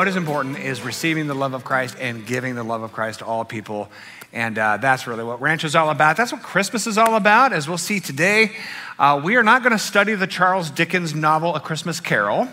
what 0.00 0.08
is 0.08 0.16
important 0.16 0.58
is 0.58 0.80
receiving 0.80 1.26
the 1.26 1.34
love 1.34 1.52
of 1.52 1.62
Christ 1.62 1.94
and 2.00 2.24
giving 2.24 2.54
the 2.54 2.62
love 2.62 2.80
of 2.80 2.90
Christ 2.90 3.18
to 3.18 3.26
all 3.26 3.44
people. 3.44 3.90
And 4.32 4.58
uh, 4.58 4.78
that's 4.78 5.06
really 5.06 5.22
what 5.22 5.42
Ranch 5.42 5.62
is 5.62 5.76
all 5.76 5.90
about. 5.90 6.16
That's 6.16 6.32
what 6.32 6.42
Christmas 6.42 6.86
is 6.86 6.96
all 6.96 7.16
about, 7.16 7.52
as 7.52 7.68
we'll 7.68 7.76
see 7.76 8.00
today. 8.00 8.52
Uh, 8.98 9.20
we 9.22 9.36
are 9.36 9.42
not 9.42 9.62
going 9.62 9.72
to 9.72 9.78
study 9.78 10.14
the 10.14 10.26
Charles 10.26 10.70
Dickens 10.70 11.14
novel, 11.14 11.54
A 11.54 11.60
Christmas 11.60 12.00
Carol. 12.00 12.48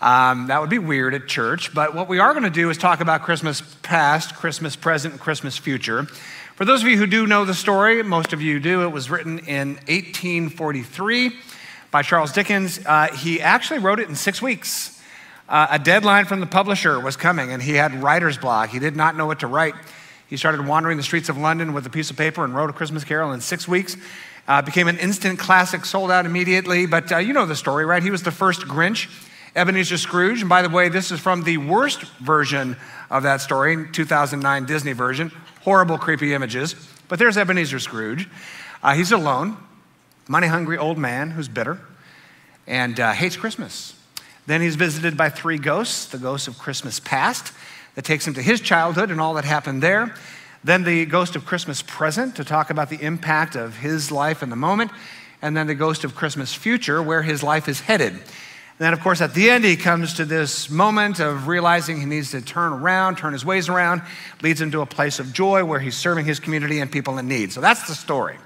Um, 0.00 0.48
that 0.48 0.60
would 0.60 0.68
be 0.68 0.80
weird 0.80 1.14
at 1.14 1.28
church. 1.28 1.72
But 1.72 1.94
what 1.94 2.08
we 2.08 2.18
are 2.18 2.32
going 2.32 2.42
to 2.42 2.50
do 2.50 2.70
is 2.70 2.76
talk 2.76 3.00
about 3.00 3.22
Christmas 3.22 3.62
past, 3.82 4.34
Christmas 4.34 4.74
present, 4.74 5.14
and 5.14 5.20
Christmas 5.20 5.56
future. 5.56 6.06
For 6.56 6.64
those 6.64 6.82
of 6.82 6.88
you 6.88 6.96
who 6.96 7.06
do 7.06 7.24
know 7.24 7.44
the 7.44 7.54
story, 7.54 8.02
most 8.02 8.32
of 8.32 8.42
you 8.42 8.58
do, 8.58 8.82
it 8.82 8.90
was 8.90 9.10
written 9.10 9.38
in 9.38 9.74
1843 9.86 11.36
by 11.92 12.02
Charles 12.02 12.32
Dickens. 12.32 12.84
Uh, 12.84 13.14
he 13.14 13.40
actually 13.40 13.78
wrote 13.78 14.00
it 14.00 14.08
in 14.08 14.16
six 14.16 14.42
weeks. 14.42 14.99
Uh, 15.50 15.66
a 15.72 15.78
deadline 15.80 16.26
from 16.26 16.38
the 16.38 16.46
publisher 16.46 17.00
was 17.00 17.16
coming, 17.16 17.50
and 17.50 17.60
he 17.60 17.72
had 17.72 17.92
writer's 18.04 18.38
block. 18.38 18.70
He 18.70 18.78
did 18.78 18.94
not 18.94 19.16
know 19.16 19.26
what 19.26 19.40
to 19.40 19.48
write. 19.48 19.74
He 20.28 20.36
started 20.36 20.64
wandering 20.64 20.96
the 20.96 21.02
streets 21.02 21.28
of 21.28 21.36
London 21.36 21.72
with 21.72 21.84
a 21.86 21.90
piece 21.90 22.08
of 22.08 22.16
paper 22.16 22.44
and 22.44 22.54
wrote 22.54 22.70
a 22.70 22.72
Christmas 22.72 23.02
Carol 23.02 23.32
in 23.32 23.40
six 23.40 23.66
weeks. 23.66 23.96
Uh, 24.46 24.62
became 24.62 24.86
an 24.86 24.96
instant 24.98 25.40
classic, 25.40 25.84
sold 25.84 26.08
out 26.12 26.24
immediately. 26.24 26.86
But 26.86 27.10
uh, 27.10 27.18
you 27.18 27.32
know 27.32 27.46
the 27.46 27.56
story, 27.56 27.84
right? 27.84 28.00
He 28.00 28.12
was 28.12 28.22
the 28.22 28.30
first 28.30 28.60
Grinch, 28.60 29.10
Ebenezer 29.56 29.98
Scrooge. 29.98 30.40
And 30.40 30.48
by 30.48 30.62
the 30.62 30.68
way, 30.68 30.88
this 30.88 31.10
is 31.10 31.18
from 31.18 31.42
the 31.42 31.58
worst 31.58 32.04
version 32.20 32.76
of 33.10 33.24
that 33.24 33.40
story, 33.40 33.88
2009 33.90 34.66
Disney 34.66 34.92
version. 34.92 35.32
Horrible, 35.62 35.98
creepy 35.98 36.32
images. 36.32 36.76
But 37.08 37.18
there's 37.18 37.36
Ebenezer 37.36 37.80
Scrooge. 37.80 38.28
Uh, 38.84 38.94
he's 38.94 39.10
alone, 39.10 39.56
money 40.28 40.46
hungry 40.46 40.78
old 40.78 40.96
man 40.96 41.32
who's 41.32 41.48
bitter 41.48 41.80
and 42.68 43.00
uh, 43.00 43.10
hates 43.10 43.36
Christmas. 43.36 43.99
Then 44.50 44.62
he's 44.62 44.74
visited 44.74 45.16
by 45.16 45.28
three 45.28 45.58
ghosts 45.58 46.06
the 46.06 46.18
ghost 46.18 46.48
of 46.48 46.58
Christmas 46.58 46.98
past 46.98 47.52
that 47.94 48.04
takes 48.04 48.26
him 48.26 48.34
to 48.34 48.42
his 48.42 48.60
childhood 48.60 49.12
and 49.12 49.20
all 49.20 49.34
that 49.34 49.44
happened 49.44 49.80
there. 49.80 50.12
Then 50.64 50.82
the 50.82 51.06
ghost 51.06 51.36
of 51.36 51.46
Christmas 51.46 51.82
present 51.82 52.34
to 52.34 52.42
talk 52.42 52.68
about 52.70 52.90
the 52.90 53.00
impact 53.00 53.54
of 53.54 53.76
his 53.76 54.10
life 54.10 54.42
in 54.42 54.50
the 54.50 54.56
moment. 54.56 54.90
And 55.40 55.56
then 55.56 55.68
the 55.68 55.76
ghost 55.76 56.02
of 56.02 56.16
Christmas 56.16 56.52
future, 56.52 57.00
where 57.00 57.22
his 57.22 57.44
life 57.44 57.68
is 57.68 57.78
headed. 57.78 58.12
And 58.12 58.22
then, 58.78 58.92
of 58.92 58.98
course, 58.98 59.20
at 59.20 59.34
the 59.34 59.48
end, 59.48 59.64
he 59.64 59.76
comes 59.76 60.14
to 60.14 60.24
this 60.24 60.68
moment 60.68 61.20
of 61.20 61.46
realizing 61.46 62.00
he 62.00 62.04
needs 62.04 62.32
to 62.32 62.40
turn 62.40 62.72
around, 62.72 63.18
turn 63.18 63.32
his 63.32 63.44
ways 63.44 63.68
around, 63.68 64.02
leads 64.42 64.60
him 64.60 64.72
to 64.72 64.80
a 64.80 64.86
place 64.86 65.20
of 65.20 65.32
joy 65.32 65.64
where 65.64 65.78
he's 65.78 65.96
serving 65.96 66.26
his 66.26 66.40
community 66.40 66.80
and 66.80 66.90
people 66.90 67.18
in 67.18 67.28
need. 67.28 67.52
So 67.52 67.60
that's 67.60 67.86
the 67.86 67.94
story. 67.94 68.36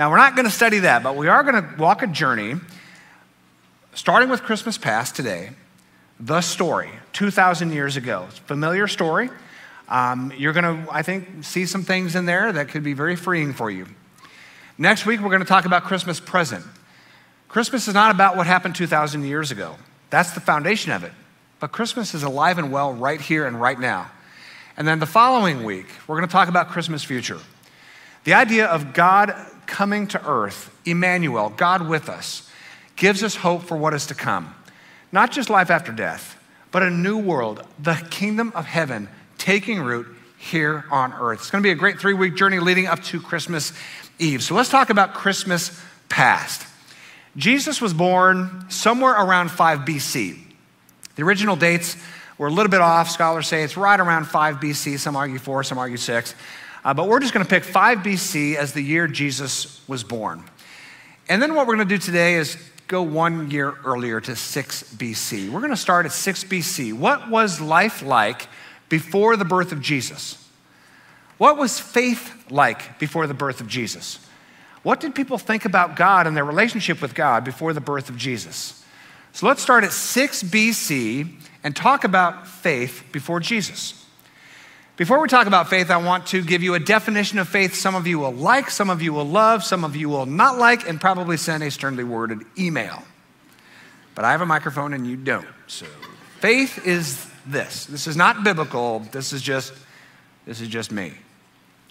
Now, 0.00 0.10
we're 0.10 0.16
not 0.16 0.34
going 0.34 0.46
to 0.46 0.50
study 0.50 0.80
that, 0.80 1.04
but 1.04 1.14
we 1.14 1.28
are 1.28 1.44
going 1.44 1.62
to 1.62 1.74
walk 1.78 2.02
a 2.02 2.08
journey 2.08 2.56
starting 3.98 4.28
with 4.28 4.44
Christmas 4.44 4.78
past 4.78 5.16
today, 5.16 5.50
the 6.20 6.40
story, 6.40 6.88
2,000 7.14 7.72
years 7.72 7.96
ago. 7.96 8.28
Familiar 8.46 8.86
story. 8.86 9.28
Um, 9.88 10.32
you're 10.38 10.52
going 10.52 10.86
to, 10.86 10.92
I 10.92 11.02
think, 11.02 11.42
see 11.42 11.66
some 11.66 11.82
things 11.82 12.14
in 12.14 12.24
there 12.24 12.52
that 12.52 12.68
could 12.68 12.84
be 12.84 12.92
very 12.92 13.16
freeing 13.16 13.52
for 13.52 13.72
you. 13.72 13.86
Next 14.78 15.04
week, 15.04 15.20
we're 15.20 15.30
going 15.30 15.42
to 15.42 15.48
talk 15.48 15.64
about 15.64 15.82
Christmas 15.82 16.20
present. 16.20 16.64
Christmas 17.48 17.88
is 17.88 17.94
not 17.94 18.14
about 18.14 18.36
what 18.36 18.46
happened 18.46 18.76
2,000 18.76 19.24
years 19.24 19.50
ago, 19.50 19.74
that's 20.10 20.30
the 20.30 20.40
foundation 20.40 20.92
of 20.92 21.02
it. 21.02 21.12
But 21.58 21.72
Christmas 21.72 22.14
is 22.14 22.22
alive 22.22 22.56
and 22.56 22.70
well 22.70 22.92
right 22.92 23.20
here 23.20 23.48
and 23.48 23.60
right 23.60 23.80
now. 23.80 24.12
And 24.76 24.86
then 24.86 25.00
the 25.00 25.06
following 25.06 25.64
week, 25.64 25.86
we're 26.06 26.16
going 26.16 26.28
to 26.28 26.32
talk 26.32 26.48
about 26.48 26.68
Christmas 26.68 27.02
future. 27.02 27.40
The 28.22 28.34
idea 28.34 28.66
of 28.66 28.94
God 28.94 29.34
coming 29.66 30.06
to 30.06 30.24
earth, 30.24 30.72
Emmanuel, 30.84 31.52
God 31.56 31.88
with 31.88 32.08
us 32.08 32.47
gives 32.98 33.22
us 33.22 33.36
hope 33.36 33.62
for 33.62 33.76
what 33.76 33.94
is 33.94 34.06
to 34.06 34.14
come. 34.14 34.54
Not 35.10 35.32
just 35.32 35.48
life 35.48 35.70
after 35.70 35.90
death, 35.92 36.36
but 36.70 36.82
a 36.82 36.90
new 36.90 37.16
world, 37.16 37.66
the 37.78 37.94
kingdom 38.10 38.52
of 38.54 38.66
heaven 38.66 39.08
taking 39.38 39.80
root 39.80 40.06
here 40.36 40.84
on 40.90 41.12
earth. 41.14 41.40
It's 41.40 41.50
going 41.50 41.62
to 41.62 41.66
be 41.66 41.72
a 41.72 41.76
great 41.76 41.98
three 41.98 42.12
week 42.12 42.36
journey 42.36 42.58
leading 42.58 42.86
up 42.86 43.02
to 43.04 43.20
Christmas 43.20 43.72
Eve. 44.18 44.42
So 44.42 44.54
let's 44.54 44.68
talk 44.68 44.90
about 44.90 45.14
Christmas 45.14 45.80
past. 46.08 46.66
Jesus 47.36 47.80
was 47.80 47.94
born 47.94 48.66
somewhere 48.68 49.12
around 49.12 49.50
5 49.50 49.80
BC. 49.80 50.38
The 51.14 51.22
original 51.22 51.56
dates 51.56 51.96
were 52.36 52.48
a 52.48 52.50
little 52.50 52.70
bit 52.70 52.80
off. 52.80 53.10
Scholars 53.10 53.46
say 53.46 53.62
it's 53.62 53.76
right 53.76 53.98
around 53.98 54.26
5 54.26 54.56
BC. 54.56 54.98
Some 54.98 55.16
argue 55.16 55.38
4, 55.38 55.64
some 55.64 55.78
argue 55.78 55.96
6. 55.96 56.34
Uh, 56.84 56.94
but 56.94 57.08
we're 57.08 57.20
just 57.20 57.32
going 57.32 57.44
to 57.44 57.50
pick 57.50 57.64
5 57.64 57.98
BC 57.98 58.56
as 58.56 58.72
the 58.72 58.80
year 58.80 59.06
Jesus 59.06 59.86
was 59.88 60.04
born. 60.04 60.42
And 61.28 61.42
then 61.42 61.54
what 61.54 61.66
we're 61.66 61.76
going 61.76 61.88
to 61.88 61.94
do 61.94 61.98
today 61.98 62.34
is 62.34 62.56
go 62.88 63.02
one 63.02 63.50
year 63.50 63.74
earlier 63.84 64.20
to 64.20 64.34
6 64.34 64.82
BC. 64.94 65.50
We're 65.50 65.60
going 65.60 65.70
to 65.70 65.76
start 65.76 66.06
at 66.06 66.12
6 66.12 66.44
BC. 66.44 66.94
What 66.94 67.28
was 67.30 67.60
life 67.60 68.02
like 68.02 68.48
before 68.88 69.36
the 69.36 69.44
birth 69.44 69.72
of 69.72 69.80
Jesus? 69.80 70.42
What 71.36 71.56
was 71.56 71.78
faith 71.78 72.50
like 72.50 72.98
before 72.98 73.26
the 73.26 73.34
birth 73.34 73.60
of 73.60 73.68
Jesus? 73.68 74.18
What 74.82 75.00
did 75.00 75.14
people 75.14 75.38
think 75.38 75.64
about 75.64 75.96
God 75.96 76.26
and 76.26 76.36
their 76.36 76.44
relationship 76.44 77.02
with 77.02 77.14
God 77.14 77.44
before 77.44 77.72
the 77.72 77.80
birth 77.80 78.08
of 78.08 78.16
Jesus? 78.16 78.84
So 79.32 79.46
let's 79.46 79.62
start 79.62 79.84
at 79.84 79.92
6 79.92 80.44
BC 80.44 81.30
and 81.62 81.76
talk 81.76 82.04
about 82.04 82.48
faith 82.48 83.04
before 83.12 83.38
Jesus. 83.38 83.97
Before 84.98 85.20
we 85.20 85.28
talk 85.28 85.46
about 85.46 85.70
faith, 85.70 85.92
I 85.92 85.96
want 85.98 86.26
to 86.26 86.42
give 86.42 86.60
you 86.60 86.74
a 86.74 86.80
definition 86.80 87.38
of 87.38 87.48
faith 87.48 87.76
some 87.76 87.94
of 87.94 88.08
you 88.08 88.18
will 88.18 88.32
like, 88.32 88.68
some 88.68 88.90
of 88.90 89.00
you 89.00 89.12
will 89.12 89.24
love, 89.24 89.62
some 89.62 89.84
of 89.84 89.94
you 89.94 90.08
will 90.08 90.26
not 90.26 90.58
like, 90.58 90.88
and 90.88 91.00
probably 91.00 91.36
send 91.36 91.62
a 91.62 91.70
sternly 91.70 92.02
worded 92.02 92.40
email. 92.58 93.04
But 94.16 94.24
I 94.24 94.32
have 94.32 94.40
a 94.40 94.46
microphone 94.46 94.94
and 94.94 95.06
you 95.06 95.16
don't. 95.16 95.46
So 95.68 95.86
faith 96.40 96.84
is 96.84 97.30
this. 97.46 97.86
This 97.86 98.08
is 98.08 98.16
not 98.16 98.42
biblical. 98.42 98.98
This 99.12 99.32
is 99.32 99.40
just 99.40 99.72
this 100.46 100.60
is 100.60 100.66
just 100.66 100.90
me. 100.90 101.12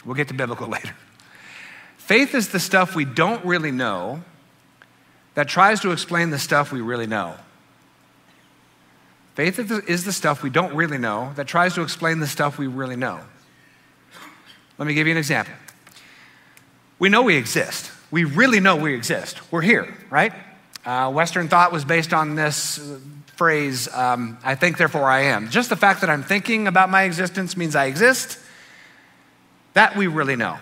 We'll 0.04 0.16
get 0.16 0.28
to 0.28 0.34
biblical 0.34 0.68
later. 0.68 0.94
Faith 1.96 2.36
is 2.36 2.50
the 2.50 2.60
stuff 2.60 2.94
we 2.94 3.06
don't 3.06 3.46
really 3.46 3.72
know 3.72 4.22
that 5.36 5.48
tries 5.48 5.80
to 5.80 5.92
explain 5.92 6.30
the 6.30 6.40
stuff 6.40 6.74
we 6.74 6.82
really 6.82 7.08
know. 7.08 7.36
Faith 9.38 9.60
is 9.88 10.04
the 10.04 10.12
stuff 10.12 10.42
we 10.42 10.50
don't 10.50 10.74
really 10.74 10.98
know 10.98 11.32
that 11.36 11.46
tries 11.46 11.76
to 11.76 11.84
explain 11.84 12.18
the 12.18 12.26
stuff 12.26 12.58
we 12.58 12.66
really 12.66 12.96
know. 12.96 13.20
Let 14.80 14.88
me 14.88 14.96
give 14.96 15.06
you 15.06 15.12
an 15.12 15.20
example. 15.20 15.54
We 16.98 17.10
know 17.10 17.22
we 17.22 17.36
exist. 17.36 17.92
We 18.10 18.24
really 18.24 18.60
know 18.60 18.78
we 18.78 18.96
exist. 18.96 19.40
We're 19.52 19.62
here, 19.62 19.96
right? 20.10 20.34
Uh, 20.84 21.12
Western 21.12 21.50
thought 21.50 21.72
was 21.72 21.86
based 21.86 22.14
on 22.14 22.34
this 22.34 22.80
phrase, 23.36 23.88
um, 23.94 24.40
I 24.44 24.56
think, 24.56 24.80
therefore 24.80 25.04
I 25.04 25.26
am. 25.26 25.52
Just 25.52 25.70
the 25.70 25.76
fact 25.76 26.02
that 26.02 26.10
I'm 26.10 26.24
thinking 26.24 26.68
about 26.68 26.90
my 26.90 27.04
existence 27.04 27.56
means 27.56 27.76
I 27.76 27.86
exist. 27.86 28.40
That 29.76 29.96
we 29.96 30.08
really 30.08 30.36
know. 30.36 30.58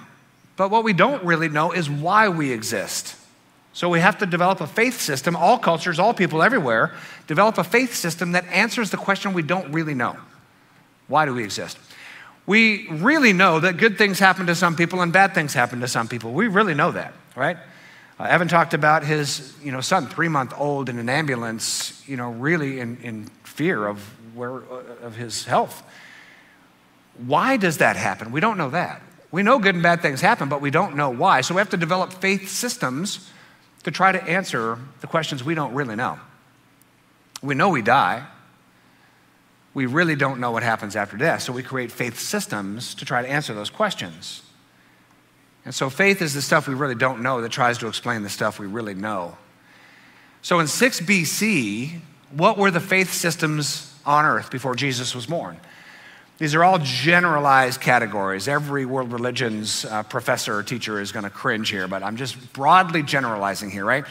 But 0.58 0.70
what 0.70 0.84
we 0.84 0.92
don't 0.92 1.24
really 1.24 1.48
know 1.48 1.72
is 1.72 1.90
why 1.90 2.28
we 2.28 2.52
exist. 2.52 3.16
So 3.76 3.90
we 3.90 4.00
have 4.00 4.18
to 4.20 4.26
develop 4.26 4.62
a 4.62 4.68
faith 4.68 5.02
system, 5.02 5.36
all 5.36 5.60
cultures, 5.60 6.00
all 6.00 6.14
people 6.14 6.42
everywhere, 6.42 6.94
develop 7.28 7.58
a 7.58 7.64
faith 7.66 7.94
system 7.94 8.32
that 8.32 8.46
answers 8.46 8.90
the 8.90 8.96
question 8.96 9.34
we 9.34 9.42
don't 9.42 9.70
really 9.74 9.94
know. 9.94 10.16
Why 11.10 11.26
do 11.26 11.34
we 11.34 11.44
exist? 11.44 11.78
We 12.46 12.88
really 12.88 13.34
know 13.34 13.60
that 13.60 13.76
good 13.76 13.98
things 13.98 14.18
happen 14.18 14.46
to 14.46 14.56
some 14.56 14.78
people 14.78 15.02
and 15.02 15.12
bad 15.12 15.34
things 15.34 15.54
happen 15.54 15.82
to 15.82 15.90
some 15.90 16.08
people. 16.08 16.32
We 16.32 16.48
really 16.48 16.74
know 16.74 16.92
that, 16.94 17.16
right? 17.36 17.58
Uh, 18.18 18.24
Evan 18.24 18.48
talked 18.48 18.74
about 18.74 19.04
his 19.04 19.54
you 19.62 19.74
know, 19.74 19.82
son, 19.82 20.08
three 20.08 20.30
month 20.30 20.54
old, 20.56 20.88
in 20.88 20.98
an 20.98 21.10
ambulance, 21.10 22.02
you 22.08 22.16
know, 22.16 22.32
really 22.32 22.80
in, 22.80 22.96
in 23.04 23.26
fear 23.44 23.88
of, 23.88 24.00
where, 24.34 24.60
of 25.02 25.18
his 25.18 25.44
health. 25.44 25.84
Why 27.28 27.58
does 27.58 27.80
that 27.80 27.98
happen? 27.98 28.32
We 28.32 28.40
don't 28.40 28.58
know 28.58 28.70
that. 28.70 29.02
We 29.32 29.44
know 29.44 29.60
good 29.60 29.76
and 29.76 29.84
bad 29.84 30.02
things 30.02 30.22
happen, 30.22 30.48
but 30.48 30.62
we 30.62 30.72
don't 30.72 30.96
know 30.96 31.10
why. 31.10 31.42
So 31.42 31.54
we 31.56 31.60
have 31.60 31.72
to 31.72 31.78
develop 31.78 32.14
faith 32.14 32.48
systems 32.48 33.32
to 33.86 33.92
try 33.92 34.12
to 34.12 34.22
answer 34.24 34.80
the 35.02 35.08
questions 35.08 35.44
we 35.44 35.54
don't 35.54 35.74
really 35.76 35.96
know. 35.96 36.20
We 37.44 37.54
know 37.54 37.70
we 37.70 37.84
die. 37.84 38.26
We 39.76 39.86
really 39.86 40.16
don't 40.16 40.40
know 40.40 40.50
what 40.50 40.64
happens 40.64 40.96
after 40.96 41.18
death, 41.18 41.44
so 41.44 41.54
we 41.54 41.62
create 41.62 41.92
faith 41.92 42.20
systems 42.20 42.96
to 42.96 43.06
try 43.06 43.22
to 43.22 43.28
answer 43.28 43.54
those 43.54 43.70
questions. 43.70 44.42
And 45.66 45.74
so 45.74 45.92
faith 45.92 46.24
is 46.24 46.34
the 46.34 46.42
stuff 46.42 46.68
we 46.68 46.74
really 46.74 46.96
don't 46.96 47.22
know 47.22 47.42
that 47.42 47.52
tries 47.52 47.78
to 47.78 47.88
explain 47.88 48.24
the 48.24 48.30
stuff 48.30 48.58
we 48.58 48.66
really 48.66 48.96
know. 48.96 49.38
So 50.42 50.60
in 50.60 50.68
6 50.68 51.02
BC, 51.02 52.00
what 52.32 52.58
were 52.58 52.72
the 52.72 52.80
faith 52.80 53.14
systems 53.14 53.94
on 54.04 54.26
earth 54.26 54.50
before 54.50 54.76
Jesus 54.76 55.14
was 55.14 55.28
born? 55.28 55.60
These 56.38 56.54
are 56.54 56.66
all 56.66 56.80
generalized 56.80 57.80
categories. 57.80 58.50
Every 58.50 58.86
world 58.86 59.14
religions 59.14 59.86
uh, 59.86 60.04
professor 60.04 60.58
or 60.58 60.64
teacher 60.64 61.00
is 61.00 61.14
going 61.14 61.24
to 61.24 61.30
cringe 61.30 61.70
here, 61.70 61.88
but 61.88 62.04
I'm 62.04 62.18
just 62.18 62.52
broadly 62.52 63.04
generalizing 63.04 63.72
here, 63.72 63.86
right? 63.86 64.04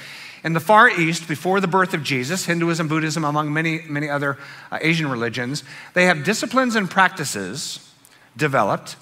In 0.42 0.54
the 0.54 0.60
Far 0.60 0.88
East, 0.88 1.28
before 1.28 1.60
the 1.60 1.68
birth 1.68 1.92
of 1.92 2.02
Jesus, 2.02 2.46
Hinduism, 2.46 2.88
Buddhism, 2.88 3.24
among 3.24 3.52
many, 3.52 3.82
many 3.88 4.08
other 4.08 4.38
uh, 4.72 4.78
Asian 4.80 5.10
religions, 5.10 5.64
they 5.92 6.06
have 6.06 6.24
disciplines 6.24 6.76
and 6.76 6.90
practices 6.90 7.92
developed 8.36 8.96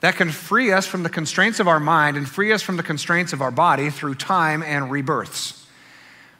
that 0.00 0.16
can 0.16 0.30
free 0.30 0.70
us 0.70 0.86
from 0.86 1.02
the 1.02 1.08
constraints 1.08 1.60
of 1.60 1.68
our 1.68 1.80
mind 1.80 2.18
and 2.18 2.28
free 2.28 2.52
us 2.52 2.60
from 2.60 2.76
the 2.76 2.82
constraints 2.82 3.32
of 3.32 3.40
our 3.40 3.50
body 3.50 3.88
through 3.88 4.14
time 4.14 4.62
and 4.62 4.90
rebirths. 4.90 5.66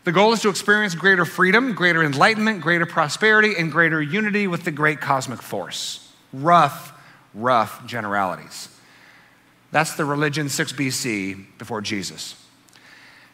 The 0.05 0.13
goal 0.13 0.35
is 0.35 0.43
to 0.43 0.51
experience 0.51 0.95
greater 0.95 1.25
freedom, 1.25 1.73
greater 1.73 2.05
enlightenment, 2.05 2.61
greater 2.61 2.87
prosperity, 2.87 3.55
and 3.59 3.73
greater 3.73 4.01
unity 4.01 4.47
with 4.47 4.65
the 4.65 4.71
great 4.71 5.01
cosmic 5.01 5.41
force. 5.43 6.06
Rough, 6.33 6.93
rough 7.35 7.85
generalities. 7.87 8.69
That's 9.73 9.95
the 9.95 10.05
religion 10.05 10.49
6 10.49 10.73
BC 10.73 11.59
before 11.59 11.81
Jesus. 11.81 12.43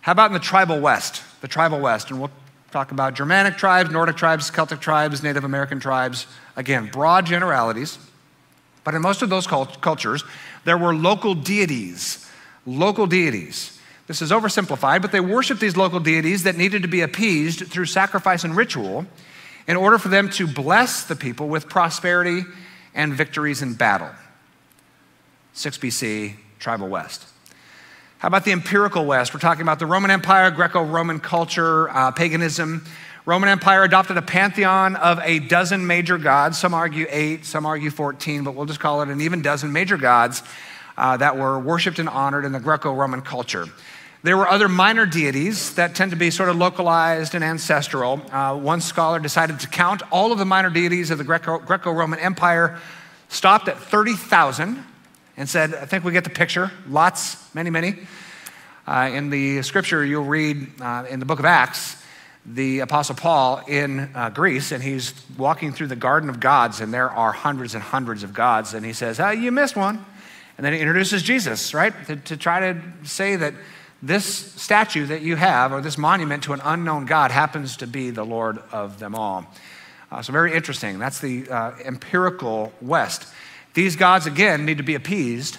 How 0.01 0.13
about 0.13 0.27
in 0.27 0.33
the 0.33 0.41
tribal 0.41 0.81
West? 0.81 1.23
The 1.41 1.49
tribal 1.49 1.81
West, 1.81 2.11
and 2.11 2.19
we'll 2.19 2.31
talk 2.71 2.91
about 2.91 3.15
Germanic 3.15 3.57
tribes, 3.57 3.91
Nordic 3.91 4.17
tribes, 4.17 4.51
Celtic 4.51 4.81
tribes, 4.81 5.23
Native 5.23 5.45
American 5.45 5.79
tribes. 5.79 6.27
Again, 6.57 6.89
broad 6.91 7.27
generalities. 7.27 7.99
But 8.83 8.95
in 8.95 9.03
most 9.03 9.23
of 9.23 9.31
those 9.31 9.47
cultures, 9.47 10.25
there 10.65 10.79
were 10.79 10.95
local 10.95 11.35
deities. 11.35 12.29
Local 12.67 13.07
deities. 13.07 13.79
This 14.09 14.21
is 14.21 14.31
oversimplified, 14.31 15.03
but 15.03 15.13
they 15.13 15.21
worshiped 15.21 15.61
these 15.61 15.77
local 15.77 16.01
deities 16.01 16.43
that 16.43 16.57
needed 16.57 16.83
to 16.83 16.89
be 16.89 17.03
appeased 17.03 17.67
through 17.67 17.87
sacrifice 17.87 18.43
and 18.43 18.57
ritual 18.57 19.07
in 19.69 19.77
order 19.77 19.99
for 19.99 20.09
them 20.09 20.29
to 20.31 20.47
bless 20.47 21.05
the 21.05 21.15
people 21.15 21.49
with 21.49 21.69
prosperity 21.69 22.43
and 22.95 23.15
victories 23.15 23.63
in 23.63 23.75
battle. 23.75 24.11
6 25.55 25.79
BC, 25.79 26.35
tribal 26.59 26.89
West. 26.89 27.27
How 28.19 28.29
about 28.29 28.45
the 28.45 28.53
empirical 28.53 29.05
West? 29.05 29.35
We're 29.35 29.41
talking 29.41 29.63
about 29.63 29.79
the 29.79 29.87
Roman 29.87 30.11
Empire, 30.11 30.51
Greco 30.51 30.83
Roman 30.85 31.19
culture, 31.19 31.91
uh, 31.91 32.13
paganism. 32.13 32.85
Roman 33.27 33.49
Empire 33.49 33.83
adopted 33.85 34.17
a 34.17 34.23
pantheon 34.23 34.97
of 34.97 35.19
a 35.21 35.41
dozen 35.41 35.87
major 35.87 36.19
gods. 36.19 36.59
Some 36.59 36.75
argue 36.75 37.07
eight, 37.09 37.45
some 37.45 37.67
argue 37.67 37.91
14, 37.91 38.45
but 38.45 38.55
we'll 38.55 38.67
just 38.67 38.81
call 38.81 39.03
it 39.03 39.09
an 39.09 39.21
even 39.21 39.43
dozen 39.43 39.73
major 39.73 39.97
gods 39.97 40.43
uh, 40.97 41.17
that 41.17 41.37
were 41.37 41.59
worshiped 41.59 41.99
and 41.99 42.09
honored 42.09 42.45
in 42.45 42.53
the 42.53 42.61
Greco 42.61 42.93
Roman 42.93 43.23
culture. 43.23 43.67
There 44.25 44.37
were 44.37 44.49
other 44.49 44.69
minor 44.69 45.05
deities 45.05 45.75
that 45.75 45.97
tend 45.97 46.13
to 46.13 46.17
be 46.17 46.31
sort 46.31 46.49
of 46.49 46.55
localized 46.55 47.35
and 47.35 47.43
ancestral. 47.43 48.23
Uh, 48.31 48.57
one 48.57 48.81
scholar 48.81 49.19
decided 49.19 49.59
to 49.61 49.69
count 49.69 50.03
all 50.13 50.31
of 50.31 50.39
the 50.39 50.45
minor 50.45 50.71
deities 50.71 51.11
of 51.11 51.19
the 51.19 51.25
Greco 51.25 51.91
Roman 51.91 52.21
Empire, 52.21 52.79
stopped 53.29 53.67
at 53.67 53.79
30,000 53.79 54.85
and 55.37 55.49
said, 55.49 55.75
I 55.75 55.87
think 55.87 56.05
we 56.05 56.13
get 56.13 56.23
the 56.23 56.31
picture. 56.31 56.71
Lots, 56.89 57.53
many, 57.53 57.71
many. 57.71 57.97
Uh, 58.87 59.11
in 59.13 59.31
the 59.31 59.61
scripture, 59.63 60.05
you'll 60.05 60.23
read 60.23 60.69
uh, 60.81 61.05
in 61.11 61.19
the 61.19 61.27
book 61.27 61.41
of 61.41 61.45
Acts, 61.45 62.01
the 62.47 62.79
Apostle 62.79 63.17
Paul 63.17 63.61
in 63.67 64.09
uh, 64.15 64.31
Greece, 64.31 64.71
and 64.71 64.85
he's 64.85 65.15
walking 65.37 65.73
through 65.73 65.89
the 65.89 65.97
garden 65.97 66.29
of 66.29 66.39
gods, 66.39 66.81
and 66.81 66.95
there 66.95 67.11
are 67.11 67.33
hundreds 67.33 67.75
and 67.75 67.83
hundreds 67.83 68.23
of 68.23 68.33
gods. 68.33 68.73
And 68.73 68.87
he 68.87 68.93
says, 68.93 69.19
oh, 69.19 69.31
You 69.31 69.51
missed 69.51 69.75
one. 69.75 70.05
And 70.57 70.65
then 70.65 70.75
he 70.75 70.79
introduces 70.79 71.25
Jesus, 71.25 71.75
right? 71.75 71.93
To, 72.07 72.15
to 72.15 72.37
try 72.37 72.73
to 72.73 72.81
say 73.03 73.35
that 73.35 73.55
this 74.03 74.25
statue 74.27 75.07
that 75.07 75.23
you 75.23 75.37
have, 75.37 75.73
or 75.73 75.81
this 75.81 75.97
monument 75.97 76.43
to 76.45 76.53
an 76.53 76.61
unknown 76.65 77.07
God, 77.07 77.31
happens 77.31 77.77
to 77.79 77.87
be 77.87 78.11
the 78.11 78.25
Lord 78.25 78.59
of 78.73 78.99
them 78.99 79.15
all. 79.15 79.47
Uh, 80.11 80.21
so, 80.21 80.33
very 80.33 80.53
interesting. 80.53 80.99
That's 80.99 81.21
the 81.21 81.49
uh, 81.49 81.73
empirical 81.85 82.73
West. 82.83 83.27
These 83.75 83.97
gods, 83.97 84.27
again, 84.27 84.67
need 84.67 84.79
to 84.79 84.83
be 84.83 84.95
appeased 84.95 85.59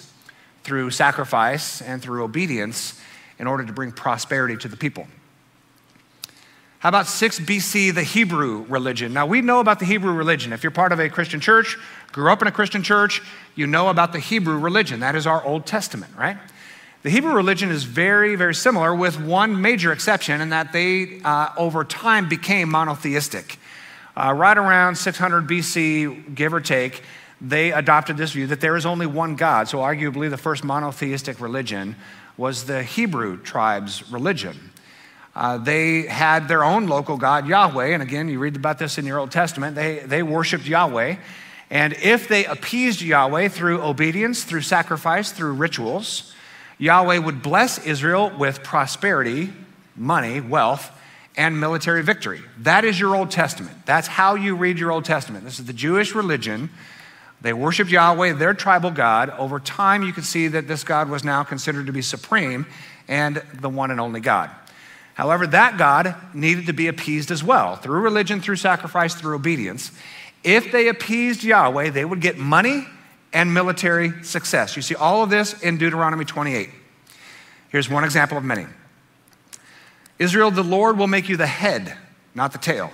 through 0.64 0.92
sacrifice 0.92 1.82
and 1.82 2.02
through 2.02 2.24
obedience 2.24 3.00
in 3.40 3.48
order 3.48 3.66
to 3.66 3.74
bring 3.74 3.92
prosperity 3.92 4.58
to 4.58 4.68
the 4.68 4.78
people. 4.78 5.08
How 6.80 6.90
about 6.90 7.08
6 7.08 7.40
BC, 7.40 7.96
the 7.96 8.04
Hebrew 8.04 8.66
religion? 8.68 9.14
Now, 9.14 9.26
we 9.26 9.42
know 9.42 9.62
about 9.62 9.80
the 9.80 9.86
Hebrew 9.86 10.12
religion. 10.12 10.52
If 10.52 10.64
you're 10.64 10.72
part 10.72 10.92
of 10.92 11.00
a 11.00 11.08
Christian 11.10 11.40
church, 11.40 11.78
grew 12.12 12.30
up 12.30 12.42
in 12.42 12.48
a 12.50 12.52
Christian 12.52 12.84
church, 12.84 13.22
you 13.56 13.68
know 13.68 13.88
about 13.88 14.12
the 14.12 14.20
Hebrew 14.20 14.60
religion. 14.60 15.00
That 15.00 15.16
is 15.16 15.26
our 15.26 15.42
Old 15.46 15.66
Testament, 15.66 16.12
right? 16.18 16.38
The 17.04 17.10
Hebrew 17.10 17.34
religion 17.34 17.70
is 17.70 17.84
very, 17.84 18.38
very 18.38 18.56
similar, 18.56 18.96
with 18.96 19.20
one 19.20 19.62
major 19.62 19.92
exception, 19.92 20.40
in 20.40 20.52
that 20.52 20.72
they, 20.72 21.20
uh, 21.26 21.50
over 21.58 21.84
time, 21.84 22.30
became 22.30 22.70
monotheistic. 22.70 23.60
Uh, 24.16 24.34
right 24.34 24.58
around 24.58 24.96
600 24.96 25.46
BC, 25.46 26.34
give 26.34 26.54
or 26.54 26.62
take, 26.62 27.04
they 27.42 27.74
adopted 27.74 28.16
this 28.16 28.32
view 28.32 28.48
that 28.48 28.62
there 28.62 28.78
is 28.78 28.86
only 28.86 29.06
one 29.06 29.36
God. 29.36 29.68
So, 29.68 29.80
arguably, 29.80 30.30
the 30.30 30.38
first 30.38 30.64
monotheistic 30.64 31.42
religion 31.42 31.98
was 32.38 32.64
the 32.64 32.82
Hebrew 32.82 33.38
tribe's 33.38 34.10
religion. 34.10 34.72
Uh, 35.36 35.58
they 35.58 36.04
had 36.04 36.48
their 36.48 36.64
own 36.64 36.88
local 36.88 37.18
God, 37.18 37.48
Yahweh. 37.48 37.88
And 37.88 38.02
again, 38.02 38.30
you 38.30 38.40
read 38.40 38.56
about 38.56 38.80
this 38.80 38.98
in 38.98 39.06
your 39.06 39.20
Old 39.20 39.32
Testament. 39.32 39.76
They, 39.76 40.00
they 40.00 40.24
worshiped 40.24 40.66
Yahweh. 40.66 41.18
And 41.70 41.94
if 42.02 42.30
they 42.30 42.46
appeased 42.46 43.02
Yahweh 43.02 43.50
through 43.50 43.82
obedience, 43.82 44.46
through 44.46 44.62
sacrifice, 44.62 45.34
through 45.34 45.54
rituals, 45.54 46.34
Yahweh 46.78 47.18
would 47.18 47.42
bless 47.42 47.86
Israel 47.86 48.32
with 48.38 48.64
prosperity, 48.64 49.54
money, 49.96 50.42
wealth, 50.42 50.92
and 51.36 51.60
military 51.60 52.04
victory. 52.04 52.42
That 52.60 52.86
is 52.86 53.00
your 53.00 53.16
Old 53.16 53.32
Testament. 53.32 53.86
That's 53.86 54.08
how 54.08 54.36
you 54.36 54.56
read 54.56 54.80
your 54.80 54.92
Old 54.92 55.06
Testament. 55.06 55.44
This 55.44 55.60
is 55.60 55.66
the 55.66 55.74
Jewish 55.74 56.14
religion 56.14 56.70
they 57.44 57.52
worshiped 57.52 57.92
Yahweh, 57.92 58.34
their 58.34 58.54
tribal 58.54 58.90
God. 58.90 59.30
Over 59.32 59.60
time, 59.60 60.02
you 60.02 60.14
could 60.14 60.24
see 60.24 60.48
that 60.48 60.66
this 60.66 60.86
God 60.86 61.10
was 61.10 61.26
now 61.26 61.44
considered 61.44 61.88
to 61.88 61.92
be 61.92 62.02
supreme 62.02 62.66
and 63.10 63.44
the 63.54 63.68
one 63.68 63.92
and 63.92 64.00
only 64.00 64.22
God. 64.22 64.50
However, 65.14 65.46
that 65.48 65.78
God 65.78 66.16
needed 66.34 66.68
to 66.68 66.74
be 66.74 66.88
appeased 66.88 67.32
as 67.32 67.44
well 67.44 67.76
through 67.76 68.00
religion, 68.00 68.40
through 68.40 68.56
sacrifice, 68.56 69.14
through 69.14 69.36
obedience. 69.36 69.92
If 70.42 70.72
they 70.72 70.88
appeased 70.88 71.44
Yahweh, 71.44 71.90
they 71.90 72.06
would 72.06 72.22
get 72.22 72.38
money 72.38 72.86
and 73.34 73.54
military 73.54 74.24
success. 74.24 74.76
You 74.76 74.82
see 74.82 74.96
all 74.96 75.24
of 75.24 75.30
this 75.30 75.62
in 75.62 75.78
Deuteronomy 75.78 76.26
28. 76.26 76.70
Here's 77.70 77.90
one 77.90 78.04
example 78.04 78.38
of 78.38 78.44
many 78.44 78.68
Israel, 80.20 80.52
the 80.52 80.64
Lord 80.64 80.98
will 80.98 81.08
make 81.08 81.28
you 81.28 81.38
the 81.38 81.48
head, 81.48 81.98
not 82.36 82.52
the 82.52 82.60
tail. 82.60 82.92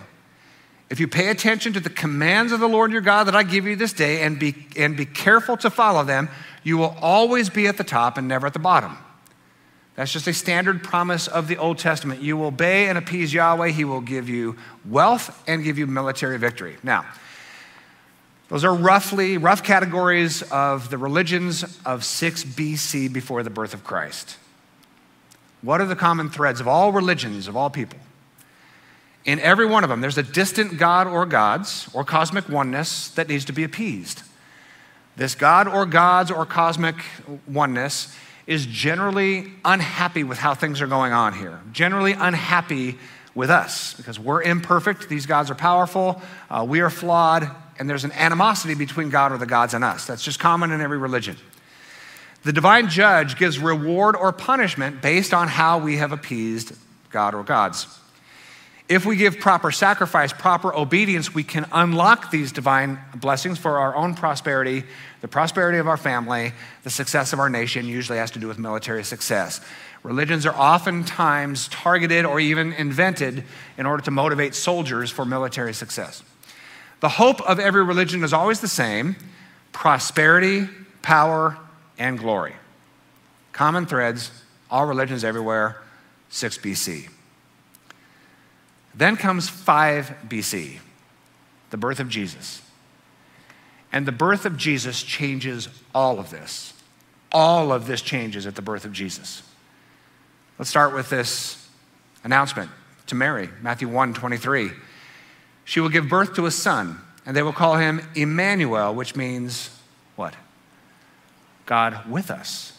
If 0.90 1.00
you 1.00 1.08
pay 1.08 1.30
attention 1.30 1.74
to 1.74 1.80
the 1.80 1.90
commands 1.90 2.52
of 2.52 2.60
the 2.60 2.68
Lord 2.68 2.92
your 2.92 3.02
God 3.02 3.26
that 3.26 3.36
I 3.36 3.44
give 3.44 3.68
you 3.68 3.76
this 3.76 3.94
day 3.94 4.24
and 4.24 4.40
be, 4.40 4.56
and 4.76 4.98
be 4.98 5.06
careful 5.06 5.56
to 5.58 5.70
follow 5.70 6.04
them, 6.04 6.30
you 6.64 6.78
will 6.78 6.96
always 7.00 7.50
be 7.50 7.68
at 7.68 7.78
the 7.78 7.84
top 7.84 8.18
and 8.18 8.28
never 8.28 8.48
at 8.48 8.54
the 8.54 8.60
bottom. 8.60 8.98
That's 9.96 10.14
just 10.14 10.28
a 10.28 10.34
standard 10.34 10.82
promise 10.82 11.28
of 11.28 11.48
the 11.48 11.58
Old 11.58 11.78
Testament. 11.78 12.22
You 12.22 12.38
will 12.38 12.48
obey 12.48 12.88
and 12.88 12.98
appease 12.98 13.34
Yahweh, 13.34 13.70
He 13.70 13.84
will 13.84 14.02
give 14.02 14.30
you 14.30 14.56
wealth 14.86 15.44
and 15.46 15.64
give 15.64 15.78
you 15.78 15.86
military 15.86 16.40
victory. 16.40 16.78
Now, 16.84 17.06
those 18.50 18.64
are 18.64 18.74
roughly 18.74 19.38
rough 19.38 19.64
categories 19.64 20.42
of 20.52 20.90
the 20.90 20.98
religions 20.98 21.64
of 21.86 22.04
6 22.04 22.44
BC 22.44 23.14
before 23.14 23.44
the 23.44 23.52
birth 23.52 23.76
of 23.76 23.84
Christ. 23.84 24.38
What 25.62 25.82
are 25.82 25.86
the 25.86 25.96
common 25.96 26.30
threads 26.30 26.60
of 26.60 26.68
all 26.68 26.92
religions, 26.92 27.48
of 27.48 27.56
all 27.56 27.70
people? 27.70 28.00
In 29.24 29.40
every 29.40 29.68
one 29.68 29.84
of 29.84 29.90
them, 29.90 30.02
there's 30.02 30.18
a 30.18 30.24
distant 30.24 30.80
God 30.80 31.06
or 31.06 31.28
gods 31.28 31.90
or 31.94 32.04
cosmic 32.04 32.50
oneness 32.50 33.10
that 33.10 33.28
needs 33.28 33.46
to 33.46 33.54
be 33.54 33.64
appeased. 33.64 34.24
This 35.16 35.36
God 35.36 35.68
or 35.68 35.86
gods 35.86 36.32
or 36.32 36.46
cosmic 36.46 36.96
oneness 37.46 38.16
is 38.48 38.66
generally 38.66 39.52
unhappy 39.64 40.24
with 40.24 40.40
how 40.40 40.56
things 40.56 40.82
are 40.82 40.88
going 40.88 41.14
on 41.14 41.34
here, 41.34 41.60
generally 41.72 42.14
unhappy 42.14 42.98
with 43.36 43.52
us 43.52 43.94
because 43.94 44.18
we're 44.18 44.42
imperfect. 44.42 45.08
These 45.08 45.28
gods 45.28 45.52
are 45.52 45.56
powerful, 45.56 46.20
uh, 46.50 46.66
we 46.68 46.80
are 46.80 46.90
flawed, 46.90 47.52
and 47.80 47.90
there's 47.90 48.04
an 48.04 48.12
animosity 48.12 48.76
between 48.76 49.10
God 49.10 49.32
or 49.32 49.38
the 49.38 49.46
gods 49.46 49.74
and 49.74 49.84
us. 49.84 50.06
That's 50.06 50.24
just 50.24 50.40
common 50.40 50.72
in 50.72 50.82
every 50.82 50.98
religion. 50.98 51.38
The 52.44 52.54
divine 52.54 52.90
judge 52.90 53.38
gives 53.38 53.58
reward 53.58 54.16
or 54.16 54.32
punishment 54.32 55.02
based 55.02 55.34
on 55.34 55.48
how 55.48 55.80
we 55.80 55.98
have 55.98 56.12
appeased 56.12 56.74
God 57.10 57.34
or 57.34 57.44
gods. 57.44 57.88
If 58.88 59.06
we 59.06 59.18
give 59.18 59.40
proper 59.40 59.72
sacrifice, 59.72 60.34
proper 60.34 60.74
obedience, 60.74 61.34
we 61.34 61.44
can 61.44 61.68
unlock 61.72 62.32
these 62.32 62.52
divine 62.52 62.98
blessings 63.16 63.60
for 63.60 63.78
our 63.78 63.96
own 63.96 64.16
prosperity, 64.16 64.84
the 65.22 65.28
prosperity 65.28 65.78
of 65.78 65.88
our 65.88 65.98
family, 65.98 66.54
the 66.84 66.90
success 66.90 67.32
of 67.32 67.40
our 67.40 67.50
nation, 67.50 67.86
usually 67.86 68.18
has 68.18 68.32
to 68.32 68.40
do 68.40 68.48
with 68.48 68.58
military 68.58 69.04
success. 69.04 69.62
Religions 70.02 70.46
are 70.46 70.56
oftentimes 70.56 71.68
targeted 71.68 72.26
or 72.26 72.40
even 72.40 72.74
invented 72.74 73.44
in 73.78 73.86
order 73.86 74.02
to 74.04 74.12
motivate 74.12 74.56
soldiers 74.56 75.12
for 75.12 75.24
military 75.24 75.74
success. 75.74 76.24
The 77.00 77.10
hope 77.10 77.42
of 77.42 77.60
every 77.60 77.84
religion 77.84 78.24
is 78.24 78.34
always 78.34 78.60
the 78.60 78.68
same 78.68 79.16
prosperity, 79.72 80.68
power, 81.02 81.58
and 81.98 82.18
glory. 82.18 82.54
Common 83.54 83.86
threads, 83.86 84.32
all 84.70 84.86
religions 84.86 85.24
everywhere, 85.24 85.82
6 86.30 86.58
BC. 86.58 87.10
Then 88.94 89.16
comes 89.16 89.48
5 89.48 90.16
BC, 90.28 90.80
the 91.70 91.78
birth 91.78 92.00
of 92.00 92.10
Jesus. 92.10 92.62
And 93.92 94.06
the 94.06 94.12
birth 94.12 94.46
of 94.46 94.58
Jesus 94.58 95.02
changes 95.02 95.70
all 95.96 96.20
of 96.20 96.30
this. 96.30 96.74
All 97.32 97.72
of 97.72 97.88
this 97.88 98.02
changes 98.02 98.46
at 98.46 98.56
the 98.56 98.62
birth 98.62 98.86
of 98.86 98.92
Jesus. 98.92 99.44
Let's 100.58 100.70
start 100.70 100.94
with 100.94 101.10
this 101.10 101.70
announcement 102.24 102.70
to 103.08 103.16
Mary, 103.16 103.50
Matthew 103.62 103.88
1 103.88 104.14
23. 104.14 104.72
She 105.70 105.80
will 105.80 105.90
give 105.90 106.10
birth 106.10 106.34
to 106.34 106.48
a 106.48 106.52
son, 106.52 107.00
and 107.28 107.38
they 107.38 107.44
will 107.44 107.54
call 107.54 107.78
him 107.78 108.02
Emmanuel, 108.16 108.96
which 108.96 109.16
means 109.16 109.70
what? 110.16 110.34
God 111.68 112.10
with 112.10 112.32
us. 112.32 112.74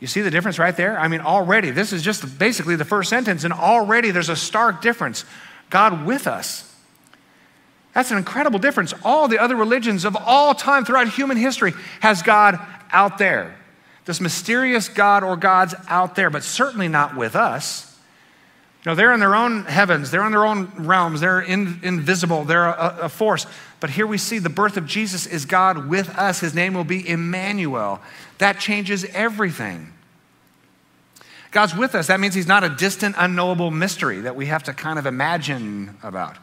You 0.00 0.06
see 0.06 0.22
the 0.22 0.30
difference 0.30 0.58
right 0.58 0.74
there? 0.74 0.98
I 0.98 1.08
mean, 1.08 1.20
already, 1.20 1.70
this 1.70 1.92
is 1.92 2.00
just 2.00 2.38
basically 2.38 2.76
the 2.76 2.86
first 2.86 3.10
sentence, 3.10 3.44
and 3.44 3.52
already 3.52 4.10
there's 4.10 4.30
a 4.30 4.36
stark 4.36 4.80
difference. 4.80 5.26
God 5.68 6.06
with 6.06 6.26
us. 6.26 6.74
That's 7.92 8.10
an 8.10 8.16
incredible 8.16 8.58
difference. 8.58 8.94
All 9.04 9.28
the 9.28 9.38
other 9.38 9.54
religions 9.54 10.06
of 10.06 10.16
all 10.16 10.54
time 10.54 10.86
throughout 10.86 11.10
human 11.10 11.36
history 11.36 11.74
has 12.00 12.22
God 12.22 12.58
out 12.90 13.18
there. 13.18 13.54
This 14.06 14.18
mysterious 14.18 14.88
God 14.88 15.24
or 15.24 15.36
gods 15.36 15.74
out 15.88 16.14
there, 16.14 16.30
but 16.30 16.42
certainly 16.42 16.88
not 16.88 17.18
with 17.18 17.36
us. 17.36 17.87
You 18.84 18.92
know, 18.92 18.94
they're 18.94 19.12
in 19.12 19.20
their 19.20 19.34
own 19.34 19.64
heavens, 19.64 20.10
they're 20.10 20.24
in 20.24 20.30
their 20.30 20.46
own 20.46 20.72
realms, 20.76 21.20
they're 21.20 21.40
in, 21.40 21.80
invisible, 21.82 22.44
they're 22.44 22.66
a, 22.66 22.98
a 23.02 23.08
force. 23.08 23.46
But 23.80 23.90
here 23.90 24.06
we 24.06 24.18
see 24.18 24.38
the 24.38 24.48
birth 24.48 24.76
of 24.76 24.86
Jesus 24.86 25.26
is 25.26 25.44
God 25.44 25.88
with 25.88 26.08
us. 26.10 26.40
His 26.40 26.54
name 26.54 26.74
will 26.74 26.84
be 26.84 27.08
Emmanuel. 27.08 28.00
That 28.38 28.60
changes 28.60 29.04
everything. 29.06 29.92
God's 31.50 31.74
with 31.74 31.94
us. 31.94 32.08
That 32.08 32.20
means 32.20 32.34
He's 32.34 32.46
not 32.46 32.64
a 32.64 32.68
distant, 32.68 33.16
unknowable 33.18 33.70
mystery 33.70 34.20
that 34.20 34.36
we 34.36 34.46
have 34.46 34.64
to 34.64 34.74
kind 34.74 34.98
of 34.98 35.06
imagine 35.06 35.96
about. 36.02 36.36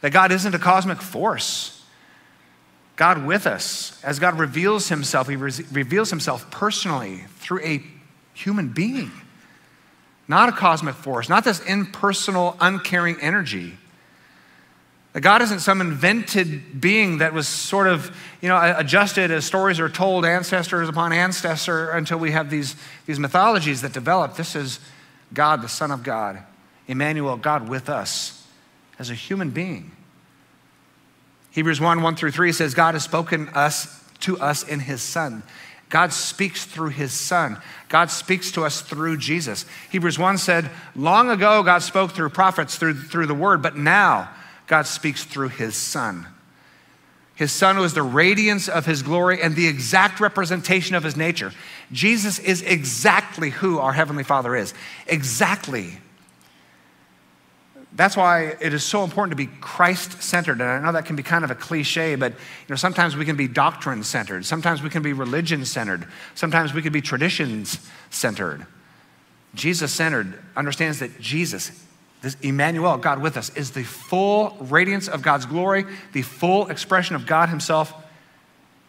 That 0.00 0.10
God 0.10 0.32
isn't 0.32 0.54
a 0.54 0.58
cosmic 0.58 1.02
force. 1.02 1.84
God 2.96 3.24
with 3.24 3.46
us, 3.46 4.02
as 4.02 4.18
God 4.18 4.38
reveals 4.38 4.88
Himself, 4.88 5.28
He 5.28 5.36
re- 5.36 5.52
reveals 5.70 6.10
Himself 6.10 6.50
personally 6.50 7.24
through 7.36 7.60
a 7.60 7.82
human 8.34 8.68
being, 8.68 9.12
not 10.28 10.50
a 10.50 10.52
cosmic 10.52 10.94
force, 10.94 11.28
not 11.28 11.42
this 11.42 11.60
impersonal, 11.60 12.56
uncaring 12.60 13.18
energy. 13.20 13.72
That 15.14 15.22
God 15.22 15.40
isn't 15.40 15.60
some 15.60 15.80
invented 15.80 16.80
being 16.80 17.18
that 17.18 17.32
was 17.32 17.48
sort 17.48 17.86
of, 17.86 18.14
you 18.42 18.48
know, 18.48 18.74
adjusted 18.76 19.30
as 19.30 19.46
stories 19.46 19.80
are 19.80 19.88
told, 19.88 20.26
ancestors 20.26 20.88
upon 20.88 21.14
ancestor, 21.14 21.90
until 21.90 22.18
we 22.18 22.30
have 22.32 22.50
these, 22.50 22.76
these 23.06 23.18
mythologies 23.18 23.80
that 23.80 23.94
develop. 23.94 24.36
This 24.36 24.54
is 24.54 24.80
God, 25.32 25.62
the 25.62 25.68
Son 25.68 25.90
of 25.90 26.02
God, 26.02 26.38
Emmanuel, 26.86 27.38
God 27.38 27.68
with 27.68 27.88
us 27.88 28.46
as 28.98 29.08
a 29.08 29.14
human 29.14 29.50
being. 29.50 29.92
Hebrews 31.52 31.80
1 31.80 32.02
1 32.02 32.16
through 32.16 32.32
3 32.32 32.52
says, 32.52 32.74
God 32.74 32.94
has 32.94 33.02
spoken 33.02 33.48
us 33.48 34.04
to 34.20 34.38
us 34.38 34.62
in 34.62 34.80
his 34.80 35.00
Son. 35.00 35.42
God 35.88 36.12
speaks 36.12 36.64
through 36.64 36.90
his 36.90 37.12
Son. 37.12 37.56
God 37.88 38.10
speaks 38.10 38.52
to 38.52 38.64
us 38.64 38.82
through 38.82 39.16
Jesus. 39.16 39.64
Hebrews 39.90 40.18
1 40.18 40.38
said, 40.38 40.70
Long 40.94 41.30
ago, 41.30 41.62
God 41.62 41.82
spoke 41.82 42.12
through 42.12 42.28
prophets, 42.30 42.76
through, 42.76 42.94
through 42.94 43.26
the 43.26 43.34
word, 43.34 43.62
but 43.62 43.76
now, 43.76 44.30
God 44.66 44.86
speaks 44.86 45.24
through 45.24 45.48
his 45.48 45.74
son. 45.74 46.26
His 47.34 47.52
son 47.52 47.78
was 47.78 47.94
the 47.94 48.02
radiance 48.02 48.68
of 48.68 48.84
his 48.84 49.02
glory 49.02 49.40
and 49.40 49.56
the 49.56 49.66
exact 49.66 50.20
representation 50.20 50.94
of 50.94 51.04
his 51.04 51.16
nature. 51.16 51.52
Jesus 51.90 52.38
is 52.38 52.62
exactly 52.62 53.50
who 53.50 53.78
our 53.78 53.92
Heavenly 53.92 54.24
Father 54.24 54.54
is. 54.54 54.74
Exactly. 55.06 55.98
That's 57.98 58.16
why 58.16 58.56
it 58.60 58.72
is 58.72 58.84
so 58.84 59.02
important 59.02 59.32
to 59.32 59.36
be 59.36 59.50
Christ 59.60 60.22
centered. 60.22 60.60
And 60.60 60.70
I 60.70 60.78
know 60.78 60.92
that 60.92 61.04
can 61.04 61.16
be 61.16 61.24
kind 61.24 61.42
of 61.42 61.50
a 61.50 61.56
cliche, 61.56 62.14
but 62.14 62.30
you 62.30 62.38
know, 62.68 62.76
sometimes 62.76 63.16
we 63.16 63.24
can 63.24 63.34
be 63.34 63.48
doctrine 63.48 64.04
centered. 64.04 64.46
Sometimes 64.46 64.82
we 64.82 64.88
can 64.88 65.02
be 65.02 65.12
religion 65.12 65.64
centered. 65.64 66.06
Sometimes 66.36 66.72
we 66.72 66.80
can 66.80 66.92
be 66.92 67.00
traditions 67.00 67.80
centered. 68.08 68.64
Jesus 69.56 69.92
centered 69.92 70.38
understands 70.56 71.00
that 71.00 71.18
Jesus 71.20 71.84
this 72.20 72.36
Emmanuel, 72.42 72.98
God 72.98 73.20
with 73.20 73.36
us, 73.36 73.50
is 73.56 73.72
the 73.72 73.82
full 73.84 74.56
radiance 74.60 75.08
of 75.08 75.22
God's 75.22 75.46
glory, 75.46 75.84
the 76.12 76.22
full 76.22 76.68
expression 76.68 77.16
of 77.16 77.26
God 77.26 77.48
Himself 77.48 77.92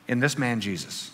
in 0.08 0.20
this 0.20 0.38
man, 0.38 0.62
Jesus. 0.62 1.12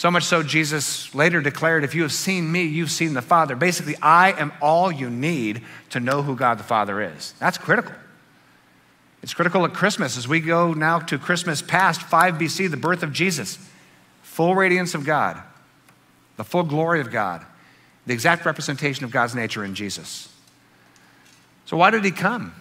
So 0.00 0.10
much 0.10 0.24
so, 0.24 0.42
Jesus 0.42 1.14
later 1.14 1.42
declared, 1.42 1.84
If 1.84 1.94
you 1.94 2.00
have 2.00 2.12
seen 2.12 2.50
me, 2.50 2.62
you've 2.62 2.90
seen 2.90 3.12
the 3.12 3.20
Father. 3.20 3.54
Basically, 3.54 3.96
I 4.00 4.32
am 4.32 4.50
all 4.62 4.90
you 4.90 5.10
need 5.10 5.60
to 5.90 6.00
know 6.00 6.22
who 6.22 6.36
God 6.36 6.58
the 6.58 6.64
Father 6.64 7.02
is. 7.02 7.34
That's 7.38 7.58
critical. 7.58 7.92
It's 9.22 9.34
critical 9.34 9.62
at 9.66 9.74
Christmas 9.74 10.16
as 10.16 10.26
we 10.26 10.40
go 10.40 10.72
now 10.72 11.00
to 11.00 11.18
Christmas 11.18 11.60
past 11.60 12.00
5 12.00 12.36
BC, 12.36 12.70
the 12.70 12.78
birth 12.78 13.02
of 13.02 13.12
Jesus. 13.12 13.58
Full 14.22 14.54
radiance 14.54 14.94
of 14.94 15.04
God, 15.04 15.38
the 16.38 16.44
full 16.44 16.62
glory 16.62 17.02
of 17.02 17.10
God, 17.10 17.44
the 18.06 18.14
exact 18.14 18.46
representation 18.46 19.04
of 19.04 19.10
God's 19.10 19.34
nature 19.34 19.66
in 19.66 19.74
Jesus. 19.74 20.34
So 21.66 21.76
why 21.76 21.90
did 21.90 22.06
he 22.06 22.10
come? 22.10 22.54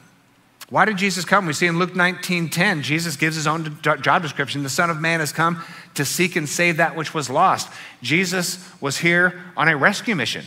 Why 0.70 0.86
did 0.86 0.98
Jesus 0.98 1.26
come? 1.26 1.48
We 1.48 1.54
see 1.54 1.66
in 1.66 1.80
Luke 1.80 1.96
19 1.96 2.50
10, 2.50 2.84
Jesus 2.84 3.16
gives 3.16 3.36
his 3.36 3.48
own 3.48 3.80
job 3.82 4.22
description. 4.22 4.62
The 4.62 4.70
Son 4.70 4.90
of 4.90 5.02
Man 5.02 5.20
has 5.20 5.32
come 5.32 5.64
to 5.96 6.06
seek 6.06 6.36
and 6.36 6.48
save 6.48 6.78
that 6.78 6.96
which 6.96 7.14
was 7.14 7.30
lost. 7.30 7.72
Jesus 8.04 8.64
was 8.80 8.98
here 8.98 9.42
on 9.58 9.68
a 9.68 9.76
rescue 9.76 10.16
mission. 10.16 10.46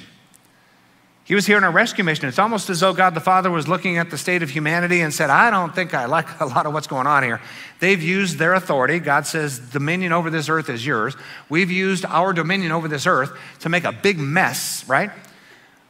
He 1.24 1.34
was 1.34 1.46
here 1.46 1.56
on 1.56 1.64
a 1.64 1.70
rescue 1.70 2.04
mission. 2.04 2.28
It's 2.28 2.38
almost 2.38 2.68
as 2.68 2.80
though 2.80 2.92
God 2.92 3.14
the 3.14 3.20
Father 3.20 3.50
was 3.50 3.68
looking 3.68 3.96
at 3.96 4.10
the 4.10 4.18
state 4.18 4.42
of 4.42 4.50
humanity 4.50 5.00
and 5.00 5.14
said, 5.14 5.30
I 5.30 5.50
don't 5.50 5.74
think 5.74 5.94
I 5.94 6.06
like 6.06 6.40
a 6.40 6.46
lot 6.46 6.66
of 6.66 6.72
what's 6.72 6.88
going 6.88 7.06
on 7.06 7.22
here. 7.22 7.40
They've 7.78 8.02
used 8.02 8.38
their 8.38 8.54
authority. 8.54 8.98
God 8.98 9.26
says, 9.26 9.58
dominion 9.58 10.12
over 10.12 10.30
this 10.30 10.48
earth 10.48 10.68
is 10.68 10.84
yours. 10.84 11.16
We've 11.48 11.70
used 11.70 12.04
our 12.04 12.32
dominion 12.32 12.72
over 12.72 12.88
this 12.88 13.06
earth 13.06 13.32
to 13.60 13.68
make 13.68 13.84
a 13.84 13.92
big 13.92 14.18
mess, 14.18 14.84
right? 14.88 15.10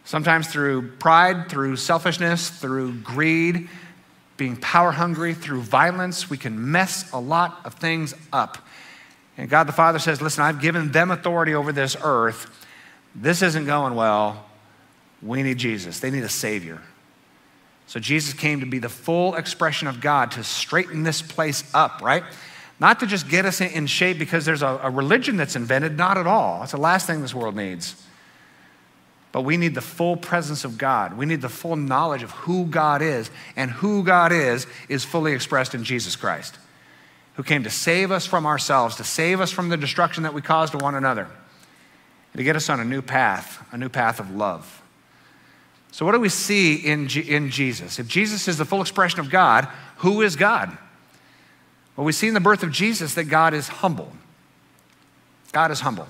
Sometimes 0.05 0.49
through 0.49 0.93
pride, 0.93 1.49
through 1.49 1.77
selfishness, 1.77 2.51
through 2.51 3.01
greed, 3.01 3.71
being 4.37 4.57
power 4.57 4.93
hungry, 4.93 5.35
through 5.35 5.61
violence, 5.61 6.29
we 6.31 6.39
can 6.39 6.71
mess 6.73 7.11
a 7.13 7.21
lot 7.21 7.61
of 7.65 7.75
things 7.75 8.15
up. 8.33 8.59
And 9.37 9.49
God 9.49 9.65
the 9.65 9.73
Father 9.73 9.99
says, 9.99 10.21
Listen, 10.21 10.45
I've 10.45 10.61
given 10.61 10.93
them 10.93 11.11
authority 11.11 11.55
over 11.55 11.73
this 11.73 11.97
earth. 12.03 12.47
This 13.15 13.43
isn't 13.43 13.67
going 13.67 13.95
well. 13.95 14.47
We 15.23 15.43
need 15.43 15.59
Jesus. 15.59 16.01
They 16.01 16.11
need 16.11 16.25
a 16.25 16.29
Savior. 16.29 16.81
So 17.87 18.01
Jesus 18.01 18.33
came 18.35 18.61
to 18.61 18.67
be 18.67 18.79
the 18.79 18.89
full 18.89 19.35
expression 19.35 19.87
of 19.87 20.01
God 20.01 20.31
to 20.33 20.45
straighten 20.45 21.03
this 21.03 21.21
place 21.21 21.63
up, 21.75 22.01
right? 22.01 22.25
Not 22.81 23.01
to 23.01 23.07
just 23.07 23.29
get 23.29 23.45
us 23.45 23.61
in 23.61 23.87
shape 23.87 24.19
because 24.19 24.45
there's 24.45 24.63
a, 24.63 24.81
a 24.83 24.91
religion 24.91 25.37
that's 25.37 25.57
invented, 25.57 25.97
not 25.97 26.17
at 26.19 26.27
all. 26.27 26.63
It's 26.63 26.73
the 26.73 26.79
last 26.79 27.07
thing 27.07 27.21
this 27.21 27.35
world 27.35 27.55
needs. 27.55 28.03
But 29.33 29.43
we 29.43 29.57
need 29.57 29.75
the 29.75 29.81
full 29.81 30.17
presence 30.17 30.65
of 30.65 30.77
God. 30.77 31.17
We 31.17 31.25
need 31.25 31.41
the 31.41 31.49
full 31.49 31.75
knowledge 31.75 32.23
of 32.23 32.31
who 32.33 32.67
God 32.67 33.01
is. 33.01 33.31
And 33.57 33.71
who 33.71 34.05
God 34.05 34.31
is, 34.31 34.67
is 34.91 35.05
fully 35.05 35.33
expressed 35.33 35.75
in 35.75 35.85
Jesus 35.85 36.17
Christ, 36.17 36.59
who 37.35 37.43
came 37.43 37.65
to 37.65 37.71
save 37.71 38.11
us 38.11 38.27
from 38.27 38.45
ourselves, 38.45 38.97
to 38.97 39.05
save 39.05 39.41
us 39.41 39.51
from 39.51 39.71
the 39.71 39.79
destruction 39.79 40.23
that 40.25 40.35
we 40.35 40.43
cause 40.43 40.71
to 40.73 40.79
one 40.79 40.95
another, 40.95 41.23
and 41.23 42.39
to 42.39 42.45
get 42.45 42.57
us 42.57 42.69
on 42.69 42.79
a 42.79 42.85
new 42.85 43.01
path, 43.01 43.67
a 43.73 43.79
new 43.79 43.89
path 43.89 44.21
of 44.21 44.35
love. 44.37 44.83
So, 45.93 46.07
what 46.07 46.13
do 46.13 46.21
we 46.21 46.31
see 46.31 46.77
in, 46.77 47.09
G- 47.09 47.21
in 47.21 47.51
Jesus? 47.51 47.99
If 47.99 48.09
Jesus 48.09 48.49
is 48.49 48.59
the 48.59 48.65
full 48.65 48.81
expression 48.81 49.21
of 49.21 49.31
God, 49.31 49.67
who 49.99 50.23
is 50.23 50.37
God? 50.37 50.77
Well, 51.97 52.05
we 52.05 52.13
see 52.13 52.29
in 52.29 52.35
the 52.35 52.41
birth 52.41 52.63
of 52.63 52.71
Jesus 52.71 53.15
that 53.15 53.25
God 53.25 53.53
is 53.55 53.69
humble. 53.69 54.13
God 55.53 55.71
is 55.71 55.81
humble. 55.81 56.09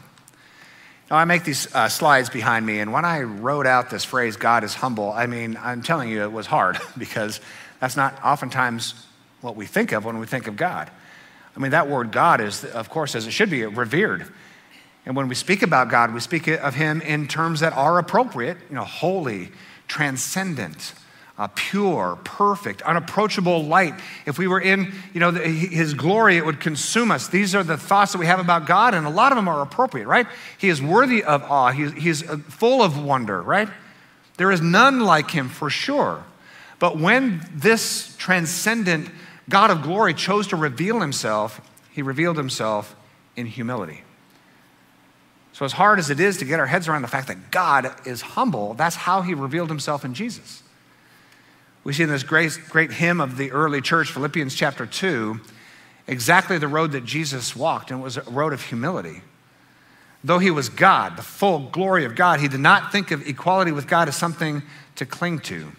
Now, 1.10 1.16
I 1.16 1.24
make 1.24 1.44
these 1.44 1.72
uh, 1.74 1.88
slides 1.88 2.30
behind 2.30 2.64
me, 2.64 2.80
and 2.80 2.92
when 2.92 3.04
I 3.04 3.22
wrote 3.22 3.66
out 3.66 3.90
this 3.90 4.04
phrase, 4.04 4.36
God 4.36 4.64
is 4.64 4.74
humble, 4.74 5.12
I 5.12 5.26
mean, 5.26 5.58
I'm 5.60 5.82
telling 5.82 6.08
you, 6.08 6.22
it 6.22 6.32
was 6.32 6.46
hard 6.46 6.78
because 6.98 7.40
that's 7.80 7.96
not 7.96 8.18
oftentimes 8.24 8.94
what 9.40 9.56
we 9.56 9.66
think 9.66 9.92
of 9.92 10.04
when 10.04 10.18
we 10.18 10.26
think 10.26 10.46
of 10.46 10.56
God. 10.56 10.90
I 11.56 11.60
mean, 11.60 11.72
that 11.72 11.88
word 11.88 12.12
God 12.12 12.40
is, 12.40 12.64
of 12.64 12.88
course, 12.88 13.14
as 13.14 13.26
it 13.26 13.32
should 13.32 13.50
be, 13.50 13.64
revered. 13.66 14.26
And 15.04 15.16
when 15.16 15.28
we 15.28 15.34
speak 15.34 15.62
about 15.62 15.90
God, 15.90 16.14
we 16.14 16.20
speak 16.20 16.48
of 16.48 16.74
Him 16.74 17.00
in 17.02 17.28
terms 17.28 17.60
that 17.60 17.72
are 17.72 17.98
appropriate, 17.98 18.56
you 18.70 18.76
know, 18.76 18.84
holy, 18.84 19.50
transcendent, 19.88 20.94
uh, 21.38 21.48
pure, 21.54 22.18
perfect, 22.24 22.82
unapproachable 22.82 23.64
light. 23.64 23.94
If 24.26 24.38
we 24.38 24.46
were 24.46 24.60
in, 24.60 24.92
you 25.14 25.20
know, 25.20 25.30
his 25.30 25.94
glory, 25.94 26.36
it 26.36 26.44
would 26.44 26.60
consume 26.60 27.10
us. 27.10 27.28
These 27.28 27.54
are 27.54 27.62
the 27.62 27.78
thoughts 27.78 28.12
that 28.12 28.18
we 28.18 28.26
have 28.26 28.38
about 28.38 28.66
God, 28.66 28.94
and 28.94 29.06
a 29.06 29.10
lot 29.10 29.32
of 29.32 29.36
them 29.36 29.48
are 29.48 29.62
appropriate, 29.62 30.06
right? 30.06 30.26
He 30.58 30.68
is 30.68 30.82
worthy 30.82 31.24
of 31.24 31.42
awe. 31.44 31.70
He, 31.70 31.90
he 31.90 32.08
is 32.10 32.22
uh, 32.22 32.36
full 32.36 32.82
of 32.82 33.02
wonder, 33.02 33.40
right? 33.40 33.68
There 34.36 34.50
is 34.50 34.60
none 34.60 35.00
like 35.00 35.30
him 35.30 35.48
for 35.48 35.70
sure. 35.70 36.24
But 36.78 36.98
when 36.98 37.48
this 37.54 38.14
transcendent 38.18 39.08
God 39.48 39.70
of 39.70 39.82
glory 39.82 40.14
chose 40.14 40.48
to 40.48 40.56
reveal 40.56 41.00
himself, 41.00 41.60
he 41.90 42.02
revealed 42.02 42.36
himself 42.36 42.94
in 43.36 43.46
humility. 43.46 44.02
So, 45.52 45.64
as 45.64 45.72
hard 45.72 45.98
as 45.98 46.08
it 46.08 46.18
is 46.18 46.38
to 46.38 46.44
get 46.44 46.58
our 46.58 46.66
heads 46.66 46.88
around 46.88 47.02
the 47.02 47.08
fact 47.08 47.28
that 47.28 47.50
God 47.50 47.94
is 48.06 48.22
humble, 48.22 48.74
that's 48.74 48.96
how 48.96 49.22
he 49.22 49.34
revealed 49.34 49.68
himself 49.68 50.04
in 50.04 50.14
Jesus. 50.14 50.61
We 51.84 51.92
see 51.92 52.04
in 52.04 52.08
this 52.08 52.22
great, 52.22 52.58
great 52.68 52.92
hymn 52.92 53.20
of 53.20 53.36
the 53.36 53.50
early 53.50 53.80
church, 53.80 54.12
Philippians 54.12 54.54
chapter 54.54 54.86
2, 54.86 55.40
exactly 56.06 56.58
the 56.58 56.68
road 56.68 56.92
that 56.92 57.04
Jesus 57.04 57.56
walked, 57.56 57.90
and 57.90 58.00
it 58.00 58.02
was 58.02 58.16
a 58.16 58.22
road 58.22 58.52
of 58.52 58.62
humility. 58.62 59.22
Though 60.22 60.38
he 60.38 60.52
was 60.52 60.68
God, 60.68 61.16
the 61.16 61.22
full 61.22 61.70
glory 61.70 62.04
of 62.04 62.14
God, 62.14 62.38
he 62.38 62.46
did 62.46 62.60
not 62.60 62.92
think 62.92 63.10
of 63.10 63.26
equality 63.26 63.72
with 63.72 63.88
God 63.88 64.08
as 64.08 64.16
something 64.16 64.62
to 64.94 65.04
cling 65.04 65.40
to. 65.40 65.72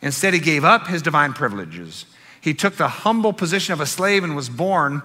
Instead, 0.00 0.32
he 0.32 0.40
gave 0.40 0.64
up 0.64 0.86
his 0.86 1.02
divine 1.02 1.34
privileges. 1.34 2.06
He 2.40 2.54
took 2.54 2.76
the 2.76 2.88
humble 2.88 3.34
position 3.34 3.74
of 3.74 3.80
a 3.80 3.86
slave 3.86 4.24
and 4.24 4.34
was 4.34 4.48
born 4.48 5.02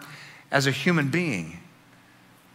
as 0.51 0.68
a 0.68 0.72
human 0.72 1.10
being. 1.10 1.60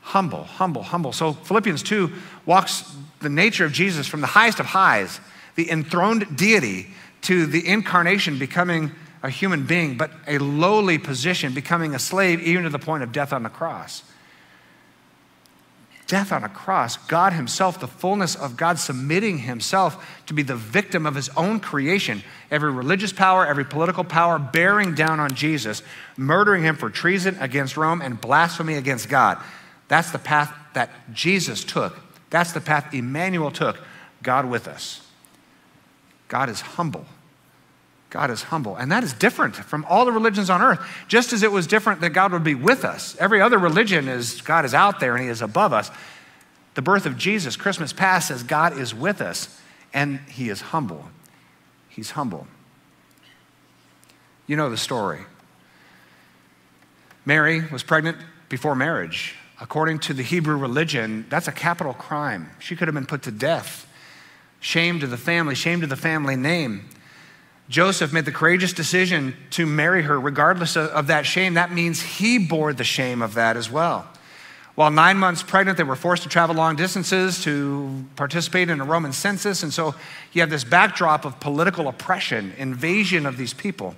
Humble, 0.00 0.44
humble, 0.44 0.84
humble. 0.84 1.12
So 1.12 1.34
Philippians 1.34 1.82
2 1.82 2.10
walks 2.46 2.96
the 3.20 3.28
nature 3.28 3.66
of 3.66 3.72
Jesus 3.72 4.06
from 4.06 4.22
the 4.22 4.28
highest 4.28 4.60
of 4.60 4.66
highs, 4.66 5.20
the 5.56 5.70
enthroned 5.70 6.37
deity, 6.37 6.87
to 7.22 7.46
the 7.46 7.66
incarnation 7.66 8.38
becoming 8.38 8.92
a 9.22 9.30
human 9.30 9.64
being, 9.66 9.96
but 9.96 10.10
a 10.26 10.38
lowly 10.38 10.98
position, 10.98 11.52
becoming 11.52 11.94
a 11.94 11.98
slave, 11.98 12.40
even 12.40 12.64
to 12.64 12.70
the 12.70 12.78
point 12.78 13.02
of 13.02 13.12
death 13.12 13.32
on 13.32 13.42
the 13.42 13.48
cross. 13.48 14.02
Death 16.06 16.32
on 16.32 16.42
a 16.42 16.48
cross, 16.48 16.96
God 16.96 17.34
Himself, 17.34 17.80
the 17.80 17.87
fullness 17.87 18.34
of 18.34 18.56
God 18.56 18.78
submitting 18.78 19.40
Himself 19.40 20.22
to 20.26 20.32
be 20.32 20.42
the 20.42 20.56
victim 20.56 21.04
of 21.04 21.14
His 21.14 21.28
own 21.37 21.60
creation. 21.60 22.22
Every 22.50 22.72
religious 22.72 23.12
power, 23.12 23.46
every 23.46 23.66
political 23.66 24.04
power 24.04 24.38
bearing 24.38 24.94
down 24.94 25.20
on 25.20 25.34
Jesus, 25.34 25.82
murdering 26.16 26.62
Him 26.62 26.76
for 26.76 26.88
treason 26.88 27.37
against 27.40 27.76
Rome 27.76 28.00
and 28.00 28.18
blasphemy 28.18 28.75
against 28.75 29.10
God. 29.10 29.42
That's 29.88 30.10
the 30.10 30.18
path 30.18 30.54
that 30.72 30.90
Jesus 31.12 31.62
took. 31.62 31.98
That's 32.30 32.52
the 32.52 32.60
path 32.60 32.94
Emmanuel 32.94 33.50
took, 33.50 33.78
God 34.22 34.48
with 34.48 34.66
us. 34.66 35.06
God 36.28 36.49
is 36.49 36.61
humble. 36.61 37.06
God 38.11 38.30
is 38.30 38.44
humble. 38.44 38.76
And 38.76 38.90
that 38.92 39.04
is 39.04 39.12
different 39.12 39.56
from 39.56 39.85
all 39.87 40.04
the 40.04 40.12
religions 40.12 40.49
on 40.49 40.62
earth, 40.62 40.80
just 41.08 41.32
as 41.32 41.42
it 41.42 41.52
was 41.52 41.66
different 41.66 42.00
that 42.00 42.11
God 42.11 42.32
would 42.32 42.44
be 42.44 42.54
with 42.54 42.85
us. 42.85 43.16
Every 43.18 43.40
other 43.40 43.58
religion 43.58 44.08
is 44.08 44.40
God 44.40 44.64
is 44.64 44.75
out 44.75 45.00
there 45.00 45.14
and 45.14 45.25
He 45.25 45.30
is 45.30 45.42
above 45.42 45.73
us. 45.73 45.90
The 46.75 46.82
birth 46.82 47.06
of 47.06 47.18
Jesus, 47.18 47.56
Christmas 47.56 47.92
past, 47.92 48.28
says 48.28 48.42
God 48.42 48.78
is 48.78 48.94
with 48.94 49.20
us 49.20 49.61
and 49.92 50.20
He 50.30 50.49
is 50.49 50.61
humble. 50.61 51.04
He's 51.88 52.12
humble. 52.12 52.47
You 54.47 54.56
know 54.56 54.70
the 54.70 54.76
story. 54.76 55.20
Mary 57.26 57.62
was 57.70 57.82
pregnant 57.82 58.16
before 58.49 58.75
marriage. 58.75 59.35
According 59.61 59.99
to 60.00 60.14
the 60.14 60.23
Hebrew 60.23 60.56
religion, 60.56 61.26
that's 61.28 61.49
a 61.49 61.52
capital 61.52 61.92
crime. 61.92 62.50
She 62.61 62.76
could 62.76 62.88
have 62.88 62.94
been 62.94 63.06
put 63.06 63.23
to 63.23 63.30
death. 63.30 63.88
Shame 64.60 65.00
to 65.00 65.06
the 65.06 65.16
family, 65.16 65.54
shame 65.54 65.80
to 65.80 65.86
the 65.86 65.96
family 65.96 66.36
name. 66.36 66.88
Joseph 67.68 68.12
made 68.12 68.24
the 68.24 68.32
courageous 68.32 68.72
decision 68.72 69.36
to 69.50 69.66
marry 69.66 70.02
her 70.02 70.18
regardless 70.18 70.76
of, 70.76 71.08
that 71.08 71.26
shame. 71.26 71.54
That 71.54 71.70
means 71.70 72.00
he 72.00 72.38
bore 72.38 72.72
the 72.72 72.84
shame 72.84 73.20
of 73.20 73.34
that 73.34 73.56
as 73.56 73.70
well. 73.70 74.08
While 74.74 74.90
nine 74.90 75.18
months 75.18 75.42
pregnant, 75.42 75.76
they 75.76 75.84
were 75.84 75.96
forced 75.96 76.22
to 76.22 76.28
travel 76.28 76.54
long 76.54 76.76
distances 76.76 77.42
to 77.42 78.04
participate 78.16 78.70
in 78.70 78.80
a 78.80 78.84
Roman 78.84 79.12
census. 79.12 79.62
And 79.62 79.74
so 79.74 79.94
you 80.32 80.40
have 80.40 80.50
this 80.50 80.64
backdrop 80.64 81.24
of 81.24 81.40
political 81.40 81.88
oppression, 81.88 82.54
invasion 82.56 83.26
of 83.26 83.36
these 83.36 83.52
people. 83.52 83.96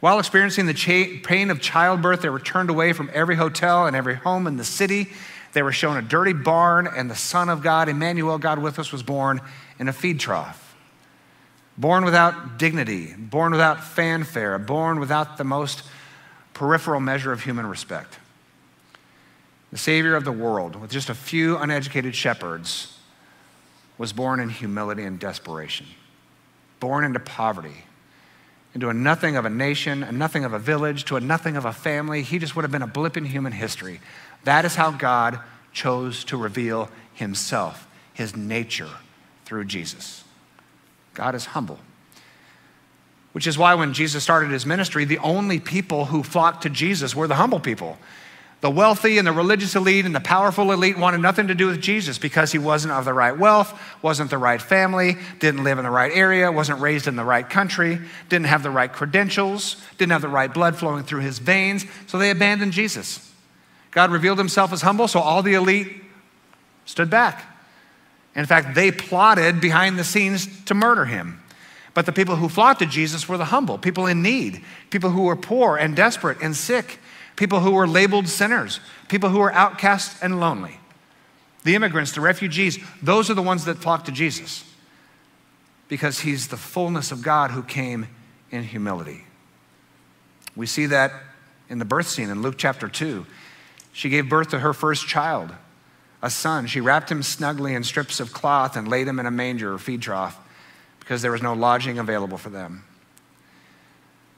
While 0.00 0.18
experiencing 0.18 0.66
the 0.66 0.74
cha- 0.74 1.18
pain 1.24 1.50
of 1.50 1.60
childbirth, 1.60 2.22
they 2.22 2.28
were 2.28 2.40
turned 2.40 2.70
away 2.70 2.92
from 2.92 3.10
every 3.12 3.36
hotel 3.36 3.86
and 3.86 3.96
every 3.96 4.14
home 4.14 4.46
in 4.46 4.58
the 4.58 4.64
city. 4.64 5.08
They 5.52 5.62
were 5.62 5.72
shown 5.72 5.96
a 5.96 6.02
dirty 6.02 6.32
barn, 6.32 6.86
and 6.86 7.10
the 7.10 7.16
Son 7.16 7.48
of 7.48 7.62
God, 7.62 7.88
Emmanuel, 7.88 8.38
God 8.38 8.60
with 8.60 8.78
us, 8.78 8.92
was 8.92 9.02
born 9.02 9.40
in 9.78 9.88
a 9.88 9.92
feed 9.92 10.20
trough 10.20 10.70
born 11.80 12.04
without 12.04 12.58
dignity, 12.58 13.14
born 13.14 13.52
without 13.52 13.82
fanfare, 13.82 14.58
born 14.58 15.00
without 15.00 15.38
the 15.38 15.44
most 15.44 15.82
peripheral 16.52 17.00
measure 17.00 17.32
of 17.32 17.42
human 17.42 17.66
respect. 17.66 18.18
The 19.72 19.78
Savior 19.78 20.14
of 20.14 20.24
the 20.24 20.32
world, 20.32 20.76
with 20.76 20.90
just 20.90 21.08
a 21.08 21.14
few 21.14 21.56
uneducated 21.56 22.14
shepherds, 22.14 22.98
was 23.96 24.12
born 24.12 24.40
in 24.40 24.50
humility 24.50 25.04
and 25.04 25.18
desperation, 25.18 25.86
born 26.80 27.04
into 27.04 27.20
poverty, 27.20 27.84
into 28.74 28.90
a 28.90 28.94
nothing 28.94 29.36
of 29.36 29.46
a 29.46 29.50
nation, 29.50 30.02
a 30.02 30.12
nothing 30.12 30.44
of 30.44 30.52
a 30.52 30.58
village, 30.58 31.04
to 31.06 31.16
a 31.16 31.20
nothing 31.20 31.56
of 31.56 31.64
a 31.64 31.72
family. 31.72 32.22
He 32.22 32.38
just 32.38 32.54
would 32.56 32.62
have 32.62 32.70
been 32.70 32.82
a 32.82 32.86
blip 32.86 33.16
in 33.16 33.24
human 33.24 33.52
history. 33.52 34.00
That 34.44 34.64
is 34.64 34.74
how 34.74 34.90
God 34.90 35.40
chose 35.72 36.24
to 36.24 36.36
reveal 36.36 36.88
himself, 37.14 37.86
his 38.12 38.34
nature, 38.34 38.88
through 39.44 39.64
Jesus. 39.64 40.24
God 41.14 41.34
is 41.34 41.46
humble. 41.46 41.78
Which 43.32 43.46
is 43.46 43.56
why 43.56 43.74
when 43.74 43.92
Jesus 43.92 44.22
started 44.22 44.50
his 44.50 44.66
ministry, 44.66 45.04
the 45.04 45.18
only 45.18 45.60
people 45.60 46.06
who 46.06 46.22
flocked 46.22 46.62
to 46.62 46.70
Jesus 46.70 47.14
were 47.14 47.28
the 47.28 47.36
humble 47.36 47.60
people. 47.60 47.98
The 48.60 48.70
wealthy 48.70 49.16
and 49.16 49.26
the 49.26 49.32
religious 49.32 49.74
elite 49.74 50.04
and 50.04 50.14
the 50.14 50.20
powerful 50.20 50.70
elite 50.70 50.98
wanted 50.98 51.18
nothing 51.18 51.48
to 51.48 51.54
do 51.54 51.68
with 51.68 51.80
Jesus 51.80 52.18
because 52.18 52.52
he 52.52 52.58
wasn't 52.58 52.92
of 52.92 53.06
the 53.06 53.12
right 53.14 53.36
wealth, 53.36 53.80
wasn't 54.02 54.28
the 54.28 54.36
right 54.36 54.60
family, 54.60 55.16
didn't 55.38 55.64
live 55.64 55.78
in 55.78 55.84
the 55.84 55.90
right 55.90 56.12
area, 56.12 56.52
wasn't 56.52 56.78
raised 56.80 57.06
in 57.06 57.16
the 57.16 57.24
right 57.24 57.48
country, 57.48 57.98
didn't 58.28 58.46
have 58.46 58.62
the 58.62 58.70
right 58.70 58.92
credentials, 58.92 59.82
didn't 59.96 60.12
have 60.12 60.20
the 60.20 60.28
right 60.28 60.52
blood 60.52 60.76
flowing 60.76 61.04
through 61.04 61.20
his 61.20 61.38
veins, 61.38 61.86
so 62.06 62.18
they 62.18 62.30
abandoned 62.30 62.72
Jesus. 62.72 63.29
God 63.90 64.10
revealed 64.10 64.38
himself 64.38 64.72
as 64.72 64.82
humble, 64.82 65.08
so 65.08 65.20
all 65.20 65.42
the 65.42 65.54
elite 65.54 66.02
stood 66.84 67.10
back. 67.10 67.44
In 68.34 68.46
fact, 68.46 68.74
they 68.74 68.92
plotted 68.92 69.60
behind 69.60 69.98
the 69.98 70.04
scenes 70.04 70.48
to 70.64 70.74
murder 70.74 71.06
him. 71.06 71.42
But 71.92 72.06
the 72.06 72.12
people 72.12 72.36
who 72.36 72.48
flocked 72.48 72.78
to 72.80 72.86
Jesus 72.86 73.28
were 73.28 73.36
the 73.36 73.46
humble, 73.46 73.76
people 73.76 74.06
in 74.06 74.22
need, 74.22 74.64
people 74.90 75.10
who 75.10 75.22
were 75.22 75.36
poor 75.36 75.76
and 75.76 75.96
desperate 75.96 76.38
and 76.40 76.54
sick, 76.54 77.00
people 77.34 77.60
who 77.60 77.72
were 77.72 77.88
labeled 77.88 78.28
sinners, 78.28 78.78
people 79.08 79.30
who 79.30 79.40
were 79.40 79.52
outcast 79.52 80.22
and 80.22 80.38
lonely. 80.38 80.78
The 81.64 81.74
immigrants, 81.74 82.12
the 82.12 82.20
refugees, 82.20 82.78
those 83.02 83.28
are 83.28 83.34
the 83.34 83.42
ones 83.42 83.64
that 83.64 83.78
flocked 83.78 84.06
to 84.06 84.12
Jesus 84.12 84.64
because 85.88 86.20
he's 86.20 86.48
the 86.48 86.56
fullness 86.56 87.10
of 87.10 87.22
God 87.22 87.50
who 87.50 87.62
came 87.62 88.06
in 88.50 88.62
humility. 88.62 89.24
We 90.54 90.66
see 90.66 90.86
that 90.86 91.12
in 91.68 91.78
the 91.78 91.84
birth 91.84 92.08
scene 92.08 92.30
in 92.30 92.42
Luke 92.42 92.54
chapter 92.56 92.88
2. 92.88 93.26
She 93.92 94.08
gave 94.08 94.28
birth 94.28 94.50
to 94.50 94.60
her 94.60 94.72
first 94.72 95.06
child 95.06 95.52
a 96.22 96.30
son. 96.30 96.66
She 96.66 96.80
wrapped 96.80 97.10
him 97.10 97.22
snugly 97.22 97.74
in 97.74 97.82
strips 97.82 98.20
of 98.20 98.32
cloth 98.32 98.76
and 98.76 98.86
laid 98.86 99.08
him 99.08 99.18
in 99.18 99.26
a 99.26 99.30
manger 99.30 99.72
or 99.74 99.78
feed 99.78 100.02
trough 100.02 100.38
because 100.98 101.22
there 101.22 101.32
was 101.32 101.42
no 101.42 101.54
lodging 101.54 101.98
available 101.98 102.38
for 102.38 102.50
them. 102.50 102.84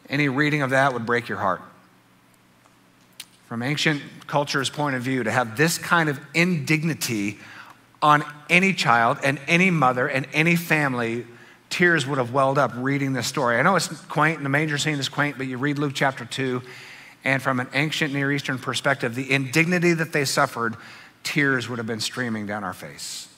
Any 0.09 0.29
reading 0.29 0.63
of 0.63 0.71
that 0.71 0.93
would 0.93 1.07
break 1.07 1.29
your 1.29 1.39
heart. 1.39 1.63
From 3.47 3.63
ancient 3.63 4.03
culture's 4.27 4.71
point 4.71 4.97
of 4.97 5.03
view, 5.03 5.25
to 5.25 5.31
have 5.31 5.57
this 5.57 5.77
kind 5.77 6.09
of 6.09 6.19
indignity 6.35 7.39
on 8.01 8.25
any 8.49 8.73
child 8.73 9.19
and 9.23 9.39
any 9.47 9.71
mother 9.71 10.09
and 10.09 10.27
any 10.33 10.57
family, 10.57 11.27
tears 11.69 12.07
would 12.07 12.19
have 12.19 12.33
welled 12.33 12.59
up 12.59 12.73
reading 12.77 13.13
this 13.13 13.27
story. 13.27 13.59
I 13.59 13.63
know 13.63 13.77
it's 13.77 13.89
quaint 13.89 14.39
and 14.39 14.45
the 14.47 14.51
manger 14.51 14.79
scene 14.79 14.99
is 14.99 15.09
quaint, 15.09 15.37
but 15.39 15.47
you 15.47 15.59
read 15.59 15.79
Luke 15.79 15.93
chapter 15.95 16.25
2, 16.25 16.63
and 17.25 17.43
from 17.43 17.61
an 17.61 17.69
ancient 17.73 18.13
Near 18.13 18.33
Eastern 18.33 18.59
perspective, 18.59 19.15
the 19.15 19.31
indignity 19.31 19.93
that 19.95 20.13
they 20.13 20.25
suffered 20.25 20.77
tears 21.23 21.69
would 21.69 21.79
have 21.79 21.87
been 21.87 22.01
streaming 22.01 22.47
down 22.47 22.65
our 22.65 22.73
face. 22.73 23.29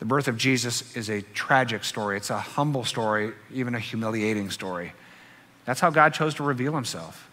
The 0.00 0.06
birth 0.06 0.28
of 0.28 0.36
Jesus 0.36 0.96
is 0.96 1.08
a 1.08 1.22
tragic 1.22 1.84
story. 1.84 2.16
It's 2.16 2.30
a 2.30 2.38
humble 2.38 2.84
story, 2.84 3.32
even 3.52 3.74
a 3.74 3.78
humiliating 3.78 4.50
story. 4.50 4.92
That's 5.66 5.80
how 5.80 5.90
God 5.90 6.14
chose 6.14 6.34
to 6.34 6.42
reveal 6.42 6.74
himself. 6.74 7.28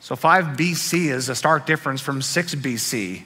So 0.00 0.16
5 0.16 0.56
BC 0.56 1.10
is 1.10 1.28
a 1.28 1.34
stark 1.34 1.64
difference 1.64 2.00
from 2.00 2.22
6 2.22 2.56
BC. 2.56 3.22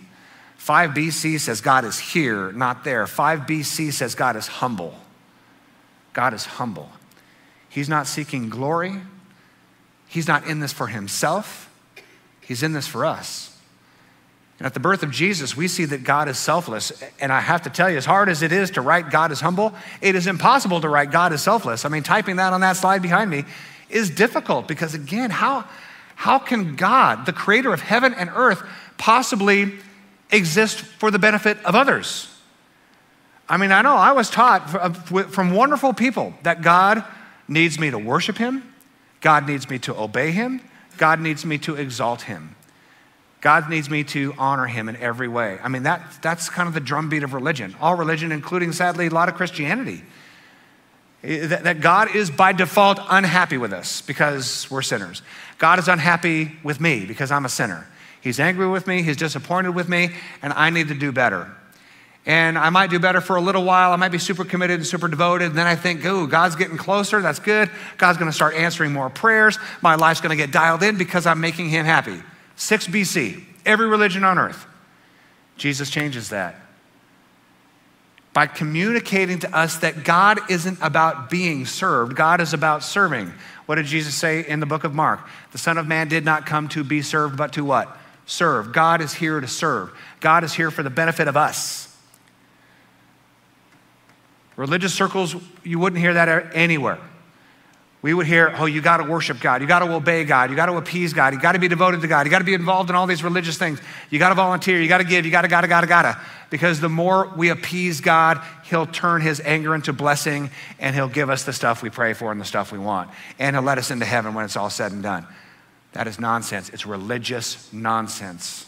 5 0.56 0.90
BC 0.90 1.40
says 1.40 1.60
God 1.60 1.84
is 1.84 1.98
here, 1.98 2.52
not 2.52 2.84
there. 2.84 3.06
5 3.06 3.40
BC 3.40 3.92
says 3.92 4.14
God 4.14 4.36
is 4.36 4.46
humble. 4.46 4.94
God 6.12 6.34
is 6.34 6.44
humble. 6.44 6.90
He's 7.68 7.88
not 7.88 8.06
seeking 8.06 8.48
glory. 8.48 9.00
He's 10.12 10.28
not 10.28 10.46
in 10.46 10.60
this 10.60 10.74
for 10.74 10.88
himself. 10.88 11.70
He's 12.42 12.62
in 12.62 12.74
this 12.74 12.86
for 12.86 13.06
us. 13.06 13.58
And 14.58 14.66
at 14.66 14.74
the 14.74 14.80
birth 14.80 15.02
of 15.02 15.10
Jesus, 15.10 15.56
we 15.56 15.68
see 15.68 15.86
that 15.86 16.04
God 16.04 16.28
is 16.28 16.36
selfless. 16.36 17.02
And 17.18 17.32
I 17.32 17.40
have 17.40 17.62
to 17.62 17.70
tell 17.70 17.88
you, 17.88 17.96
as 17.96 18.04
hard 18.04 18.28
as 18.28 18.42
it 18.42 18.52
is 18.52 18.72
to 18.72 18.82
write 18.82 19.10
God 19.10 19.32
is 19.32 19.40
humble, 19.40 19.72
it 20.02 20.14
is 20.14 20.26
impossible 20.26 20.82
to 20.82 20.88
write 20.90 21.10
God 21.10 21.32
is 21.32 21.42
selfless. 21.42 21.86
I 21.86 21.88
mean, 21.88 22.02
typing 22.02 22.36
that 22.36 22.52
on 22.52 22.60
that 22.60 22.76
slide 22.76 23.00
behind 23.00 23.30
me 23.30 23.44
is 23.88 24.10
difficult 24.10 24.68
because, 24.68 24.92
again, 24.92 25.30
how, 25.30 25.64
how 26.14 26.38
can 26.38 26.76
God, 26.76 27.24
the 27.24 27.32
creator 27.32 27.72
of 27.72 27.80
heaven 27.80 28.12
and 28.12 28.28
earth, 28.34 28.62
possibly 28.98 29.72
exist 30.30 30.80
for 30.80 31.10
the 31.10 31.18
benefit 31.18 31.56
of 31.64 31.74
others? 31.74 32.28
I 33.48 33.56
mean, 33.56 33.72
I 33.72 33.80
know 33.80 33.96
I 33.96 34.12
was 34.12 34.28
taught 34.28 34.74
uh, 34.74 34.90
from 34.92 35.54
wonderful 35.54 35.94
people 35.94 36.34
that 36.42 36.60
God 36.60 37.02
needs 37.48 37.78
me 37.78 37.90
to 37.90 37.98
worship 37.98 38.36
Him, 38.36 38.71
God 39.22 39.46
needs 39.48 39.70
me 39.70 39.78
to 39.80 39.96
obey 39.96 40.30
Him, 40.32 40.60
God 40.98 41.20
needs 41.20 41.46
me 41.46 41.56
to 41.58 41.76
exalt 41.76 42.22
Him. 42.22 42.54
God 43.42 43.68
needs 43.68 43.90
me 43.90 44.04
to 44.04 44.32
honor 44.38 44.66
him 44.66 44.88
in 44.88 44.94
every 44.96 45.26
way. 45.26 45.58
I 45.60 45.68
mean, 45.68 45.82
that, 45.82 46.00
that's 46.22 46.48
kind 46.48 46.68
of 46.68 46.74
the 46.74 46.80
drumbeat 46.80 47.24
of 47.24 47.34
religion. 47.34 47.74
All 47.80 47.96
religion, 47.96 48.30
including 48.30 48.70
sadly 48.70 49.08
a 49.08 49.10
lot 49.10 49.28
of 49.28 49.34
Christianity. 49.34 50.04
Eh, 51.24 51.48
that, 51.48 51.64
that 51.64 51.80
God 51.80 52.14
is 52.14 52.30
by 52.30 52.52
default 52.52 53.00
unhappy 53.10 53.58
with 53.58 53.72
us 53.72 54.00
because 54.00 54.70
we're 54.70 54.80
sinners. 54.80 55.22
God 55.58 55.80
is 55.80 55.88
unhappy 55.88 56.52
with 56.62 56.80
me 56.80 57.04
because 57.04 57.32
I'm 57.32 57.44
a 57.44 57.48
sinner. 57.48 57.88
He's 58.20 58.38
angry 58.38 58.68
with 58.68 58.86
me, 58.86 59.02
he's 59.02 59.16
disappointed 59.16 59.70
with 59.70 59.88
me, 59.88 60.10
and 60.40 60.52
I 60.52 60.70
need 60.70 60.86
to 60.88 60.94
do 60.94 61.10
better. 61.10 61.52
And 62.24 62.56
I 62.56 62.70
might 62.70 62.90
do 62.90 62.98
better 62.98 63.20
for 63.20 63.36
a 63.36 63.40
little 63.40 63.64
while. 63.64 63.92
I 63.92 63.96
might 63.96 64.10
be 64.10 64.18
super 64.18 64.44
committed 64.44 64.76
and 64.76 64.86
super 64.86 65.08
devoted. 65.08 65.46
And 65.46 65.58
then 65.58 65.66
I 65.66 65.74
think, 65.74 66.04
ooh, 66.04 66.28
God's 66.28 66.54
getting 66.54 66.76
closer. 66.76 67.20
That's 67.20 67.40
good. 67.40 67.70
God's 67.98 68.18
going 68.18 68.30
to 68.30 68.34
start 68.34 68.54
answering 68.54 68.92
more 68.92 69.10
prayers. 69.10 69.58
My 69.80 69.96
life's 69.96 70.20
going 70.20 70.30
to 70.30 70.36
get 70.36 70.52
dialed 70.52 70.82
in 70.84 70.96
because 70.96 71.26
I'm 71.26 71.40
making 71.40 71.68
him 71.68 71.84
happy. 71.84 72.22
6 72.56 72.86
BC. 72.86 73.42
every 73.66 73.86
religion 73.86 74.22
on 74.22 74.38
earth. 74.38 74.66
Jesus 75.56 75.90
changes 75.90 76.30
that 76.30 76.62
by 78.32 78.46
communicating 78.46 79.38
to 79.40 79.56
us 79.56 79.78
that 79.78 80.04
God 80.04 80.38
isn't 80.50 80.78
about 80.80 81.28
being 81.28 81.66
served, 81.66 82.16
God 82.16 82.40
is 82.40 82.54
about 82.54 82.82
serving. 82.82 83.32
What 83.66 83.74
did 83.76 83.86
Jesus 83.86 84.14
say 84.14 84.46
in 84.46 84.60
the 84.60 84.66
book 84.66 84.84
of 84.84 84.94
Mark? 84.94 85.20
The 85.52 85.58
Son 85.58 85.76
of 85.78 85.86
Man 85.86 86.08
did 86.08 86.24
not 86.24 86.46
come 86.46 86.68
to 86.68 86.82
be 86.82 87.02
served, 87.02 87.36
but 87.36 87.52
to 87.54 87.64
what? 87.64 87.96
Serve. 88.24 88.72
God 88.72 89.02
is 89.02 89.12
here 89.12 89.40
to 89.40 89.48
serve. 89.48 89.92
God 90.20 90.44
is 90.44 90.54
here 90.54 90.70
for 90.70 90.82
the 90.82 90.90
benefit 90.90 91.28
of 91.28 91.36
us. 91.36 91.81
Religious 94.56 94.92
circles, 94.92 95.34
you 95.64 95.78
wouldn't 95.78 96.00
hear 96.00 96.14
that 96.14 96.54
anywhere. 96.54 96.98
We 98.02 98.12
would 98.12 98.26
hear, 98.26 98.52
oh, 98.58 98.66
you 98.66 98.82
got 98.82 98.96
to 98.96 99.04
worship 99.04 99.40
God. 99.40 99.60
You 99.60 99.68
got 99.68 99.78
to 99.78 99.94
obey 99.94 100.24
God. 100.24 100.50
You 100.50 100.56
got 100.56 100.66
to 100.66 100.76
appease 100.76 101.12
God. 101.12 101.32
You 101.32 101.40
got 101.40 101.52
to 101.52 101.60
be 101.60 101.68
devoted 101.68 102.00
to 102.00 102.08
God. 102.08 102.26
You 102.26 102.30
got 102.32 102.40
to 102.40 102.44
be 102.44 102.52
involved 102.52 102.90
in 102.90 102.96
all 102.96 103.06
these 103.06 103.22
religious 103.22 103.56
things. 103.56 103.80
You 104.10 104.18
got 104.18 104.30
to 104.30 104.34
volunteer. 104.34 104.80
You 104.80 104.88
got 104.88 104.98
to 104.98 105.04
give. 105.04 105.24
You 105.24 105.30
got 105.30 105.42
to, 105.42 105.48
got 105.48 105.60
to, 105.60 105.68
got 105.68 105.82
to, 105.82 105.86
got 105.86 106.02
to. 106.02 106.20
Because 106.50 106.80
the 106.80 106.88
more 106.88 107.32
we 107.36 107.50
appease 107.50 108.00
God, 108.00 108.40
He'll 108.64 108.86
turn 108.86 109.22
His 109.22 109.40
anger 109.40 109.72
into 109.72 109.92
blessing 109.92 110.50
and 110.80 110.96
He'll 110.96 111.08
give 111.08 111.30
us 111.30 111.44
the 111.44 111.52
stuff 111.52 111.80
we 111.80 111.90
pray 111.90 112.12
for 112.12 112.32
and 112.32 112.40
the 112.40 112.44
stuff 112.44 112.72
we 112.72 112.78
want. 112.78 113.08
And 113.38 113.54
He'll 113.54 113.62
let 113.62 113.78
us 113.78 113.92
into 113.92 114.04
heaven 114.04 114.34
when 114.34 114.44
it's 114.44 114.56
all 114.56 114.68
said 114.68 114.90
and 114.90 115.02
done. 115.04 115.24
That 115.92 116.08
is 116.08 116.18
nonsense. 116.18 116.70
It's 116.70 116.84
religious 116.84 117.72
nonsense. 117.72 118.66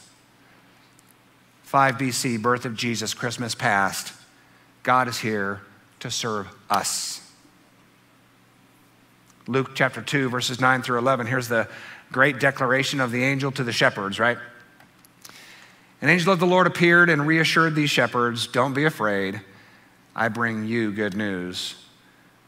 5 1.64 1.96
BC, 1.96 2.40
birth 2.40 2.66
of 2.66 2.76
Jesus, 2.76 3.14
Christmas 3.14 3.56
past. 3.56 4.12
God 4.84 5.08
is 5.08 5.18
here 5.18 5.60
to 6.04 6.10
serve 6.10 6.46
us. 6.68 7.22
Luke 9.46 9.70
chapter 9.74 10.02
2, 10.02 10.28
verses 10.28 10.60
9 10.60 10.82
through 10.82 10.98
11. 10.98 11.26
Here's 11.26 11.48
the 11.48 11.66
great 12.12 12.38
declaration 12.38 13.00
of 13.00 13.10
the 13.10 13.24
angel 13.24 13.50
to 13.52 13.64
the 13.64 13.72
shepherds, 13.72 14.20
right? 14.20 14.36
An 16.02 16.10
angel 16.10 16.30
of 16.30 16.40
the 16.40 16.46
Lord 16.46 16.66
appeared 16.66 17.08
and 17.08 17.26
reassured 17.26 17.74
these 17.74 17.88
shepherds 17.88 18.46
Don't 18.46 18.74
be 18.74 18.84
afraid. 18.84 19.40
I 20.14 20.28
bring 20.28 20.66
you 20.66 20.92
good 20.92 21.16
news 21.16 21.74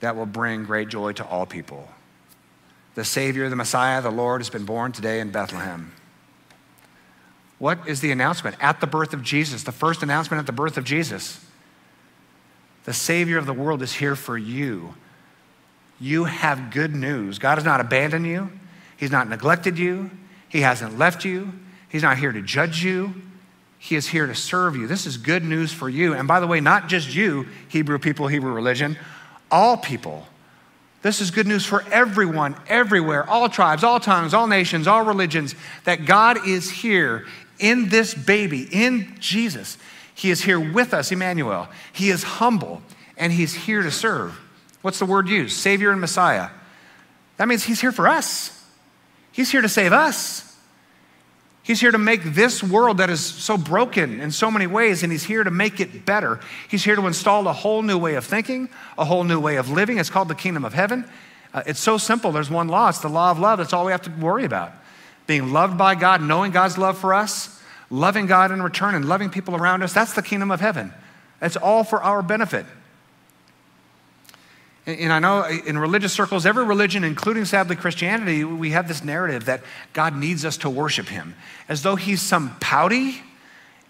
that 0.01 0.17
will 0.17 0.27
bring 0.27 0.65
great 0.65 0.89
joy 0.91 1.13
to 1.13 1.25
all 1.27 1.47
people. 1.47 1.89
The 2.95 3.07
Savior, 3.07 3.49
the 3.49 3.57
Messiah, 3.57 4.03
the 4.03 4.11
Lord, 4.11 4.43
has 4.43 4.51
been 4.51 4.67
born 4.67 4.93
today 4.93 5.19
in 5.19 5.31
Bethlehem. 5.31 5.93
What 7.59 7.89
is 7.89 8.03
the 8.03 8.13
announcement? 8.13 8.57
At 8.61 8.83
the 8.83 8.87
birth 8.87 9.15
of 9.15 9.23
Jesus, 9.23 9.63
the 9.63 9.73
first 9.73 10.03
announcement 10.03 10.41
at 10.41 10.47
the 10.47 10.53
birth 10.53 10.77
of 10.77 10.85
Jesus. 10.85 11.46
The 12.87 12.95
Savior 12.95 13.37
of 13.37 13.47
the 13.47 13.53
world 13.53 13.83
is 13.83 13.93
here 13.93 14.17
for 14.17 14.39
you 14.39 14.95
you 15.99 16.25
have 16.25 16.71
good 16.71 16.95
news. 16.95 17.39
God 17.39 17.57
has 17.57 17.65
not 17.65 17.81
abandoned 17.81 18.27
you, 18.27 18.51
He's 18.97 19.11
not 19.11 19.29
neglected 19.29 19.79
you, 19.79 20.11
He 20.49 20.61
hasn't 20.61 20.99
left 20.99 21.25
you, 21.25 21.53
He's 21.89 22.03
not 22.03 22.19
here 22.19 22.33
to 22.33 22.43
judge 22.43 22.83
you. 22.83 23.15
He 23.79 23.95
is 23.95 24.09
here 24.09 24.27
to 24.27 24.35
serve 24.35 24.75
you. 24.75 24.87
This 24.87 25.07
is 25.07 25.17
good 25.17 25.45
news 25.45 25.73
for 25.73 25.89
you. 25.89 26.15
And 26.15 26.27
by 26.27 26.41
the 26.41 26.47
way, 26.47 26.61
not 26.61 26.89
just 26.89 27.15
you, 27.15 27.47
Hebrew 27.69 27.99
people, 27.99 28.27
Hebrew 28.27 28.53
religion, 28.53 28.97
all 29.51 29.77
people. 29.77 30.27
This 31.03 31.21
is 31.21 31.31
good 31.31 31.47
news 31.47 31.65
for 31.65 31.85
everyone, 31.93 32.57
everywhere, 32.69 33.29
all 33.29 33.49
tribes, 33.49 33.85
all 33.85 34.01
tongues, 34.01 34.35
all 34.35 34.49
nations, 34.49 34.87
all 34.87 35.05
religions, 35.05 35.55
that 35.85 36.05
God 36.05 36.49
is 36.49 36.69
here 36.69 37.27
in 37.59 37.89
this 37.89 38.13
baby, 38.13 38.67
in 38.73 39.15
Jesus. 39.21 39.79
He 40.17 40.31
is 40.31 40.43
here 40.43 40.59
with 40.59 40.93
us, 40.93 41.13
Emmanuel. 41.13 41.69
He 41.93 42.11
is 42.11 42.25
humble 42.25 42.83
and 43.17 43.33
He's 43.33 43.55
here 43.55 43.83
to 43.83 43.93
serve. 43.93 44.41
What's 44.83 44.99
the 44.99 45.07
word 45.07 45.29
used? 45.29 45.57
Savior 45.57 45.93
and 45.93 46.01
Messiah. 46.01 46.49
That 47.37 47.49
means 47.49 47.65
he's 47.65 47.81
here 47.81 47.93
for 47.93 48.09
us. 48.09 48.65
He's 49.31 49.51
here 49.51 49.61
to 49.61 49.69
save 49.69 49.93
us. 49.93 50.57
He's 51.63 51.81
here 51.81 51.91
to 51.91 51.99
make 51.99 52.23
this 52.23 52.63
world 52.63 52.99
that 52.99 53.11
is 53.11 53.21
so 53.21 53.59
broken 53.59 54.21
in 54.21 54.31
so 54.31 54.51
many 54.51 54.69
ways, 54.69 55.03
and 55.03 55.11
He's 55.11 55.25
here 55.25 55.43
to 55.43 55.51
make 55.51 55.81
it 55.81 56.07
better. 56.07 56.39
He's 56.69 56.85
here 56.85 56.95
to 56.95 57.07
install 57.09 57.49
a 57.49 57.53
whole 57.53 57.83
new 57.83 57.99
way 57.99 58.15
of 58.15 58.25
thinking, 58.25 58.69
a 58.97 59.05
whole 59.05 59.25
new 59.25 59.41
way 59.41 59.57
of 59.57 59.69
living. 59.69 59.99
It's 59.99 60.09
called 60.09 60.29
the 60.29 60.37
kingdom 60.37 60.65
of 60.65 60.75
heaven. 60.75 61.05
Uh, 61.53 61.65
it's 61.67 61.81
so 61.81 61.99
simple. 61.99 62.31
There's 62.31 62.49
one 62.49 62.69
law 62.69 62.89
it's 62.89 63.01
the 63.01 63.09
law 63.09 63.33
of 63.33 63.41
love. 63.41 63.59
That's 63.59 63.73
all 63.73 63.85
we 63.85 63.91
have 63.91 64.03
to 64.03 64.11
worry 64.13 64.45
about. 64.45 64.73
Being 65.27 65.53
loved 65.53 65.77
by 65.77 65.97
God, 65.97 66.23
knowing 66.23 66.53
God's 66.53 66.79
love 66.79 66.97
for 66.99 67.13
us, 67.13 67.56
loving 67.91 68.27
God 68.27 68.51
in 68.51 68.63
return, 68.63 68.95
and 68.95 69.05
loving 69.09 69.31
people 69.31 69.55
around 69.55 69.83
us. 69.83 69.93
That's 69.93 70.15
the 70.15 70.23
kingdom 70.23 70.51
of 70.51 70.61
heaven. 70.61 70.93
It's 71.41 71.57
all 71.57 71.85
for 71.85 72.03
our 72.03 72.23
benefit. 72.23 72.67
And 74.87 75.13
I 75.13 75.19
know 75.19 75.41
uh, 75.41 75.51
in 75.67 75.77
religious 75.77 76.13
circles, 76.13 76.47
every 76.47 76.65
religion, 76.65 77.03
including 77.03 77.45
sadly 77.45 77.75
Christianity, 77.75 78.45
we 78.45 78.71
have 78.71 78.87
this 78.87 79.03
narrative 79.03 79.47
that 79.47 79.63
God 79.93 80.17
needs 80.17 80.45
us 80.45 80.57
to 80.59 80.71
worship 80.71 81.09
Him 81.09 81.35
as 81.69 81.83
though 81.83 81.97
He's 81.97 82.23
some 82.23 82.57
pouty, 82.61 83.21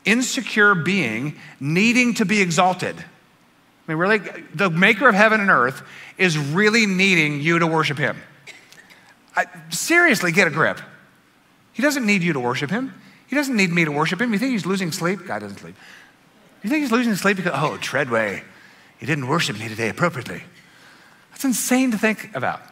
insecure 0.07 0.75
being 0.75 1.37
needing 1.61 2.15
to 2.15 2.25
be 2.25 2.41
exalted. 2.41 2.97
I 2.97 3.93
mean, 3.93 3.99
really, 3.99 4.19
the 4.55 4.71
maker 4.71 5.07
of 5.07 5.15
heaven 5.15 5.41
and 5.41 5.51
earth 5.51 5.83
is 6.17 6.39
really 6.39 6.87
needing 6.87 7.41
you 7.41 7.59
to 7.59 7.67
worship 7.67 7.99
Him. 7.99 8.17
I, 9.37 9.45
seriously, 9.69 10.33
get 10.33 10.49
a 10.49 10.51
grip. 10.51 10.81
He 11.75 11.83
doesn't 11.83 12.07
need 12.07 12.23
you 12.23 12.33
to 12.33 12.41
worship 12.41 12.71
Him. 12.71 12.95
He 13.27 13.37
doesn't 13.37 13.57
need 13.57 13.73
me 13.73 13.85
to 13.85 13.93
worship 13.93 14.21
Him. 14.21 14.33
You 14.33 14.39
think 14.39 14.53
He's 14.53 14.67
losing 14.67 14.93
sleep? 14.93 15.27
God 15.27 15.41
doesn't 15.41 15.59
sleep. 15.59 15.77
You 16.63 16.71
think 16.71 16.83
He's 16.83 16.93
losing 16.93 17.15
sleep 17.15 17.37
because, 17.37 17.53
oh, 17.55 17.77
Treadway, 17.79 18.43
He 18.99 19.07
didn't 19.07 19.29
worship 19.29 19.59
me 19.59 19.69
today 19.69 19.89
appropriately. 19.89 20.43
That's 21.31 21.45
insane 21.45 21.91
to 21.91 21.99
think 21.99 22.35
about. 22.35 22.63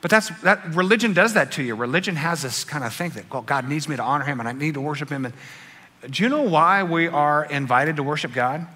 But 0.00 0.10
that's 0.10 0.30
that 0.40 0.74
religion 0.74 1.12
does 1.12 1.34
that 1.34 1.52
to 1.52 1.62
you. 1.62 1.74
Religion 1.74 2.16
has 2.16 2.42
this 2.42 2.64
kind 2.64 2.84
of 2.84 2.94
thing 2.94 3.10
that 3.10 3.30
well, 3.30 3.42
God 3.42 3.68
needs 3.68 3.88
me 3.88 3.96
to 3.96 4.02
honor 4.02 4.24
him 4.24 4.40
and 4.40 4.48
I 4.48 4.52
need 4.52 4.74
to 4.74 4.80
worship 4.80 5.10
him. 5.10 5.26
And 5.26 5.34
do 6.10 6.22
you 6.22 6.28
know 6.28 6.42
why 6.42 6.82
we 6.82 7.06
are 7.06 7.44
invited 7.44 7.96
to 7.96 8.02
worship 8.02 8.32
God? 8.32 8.66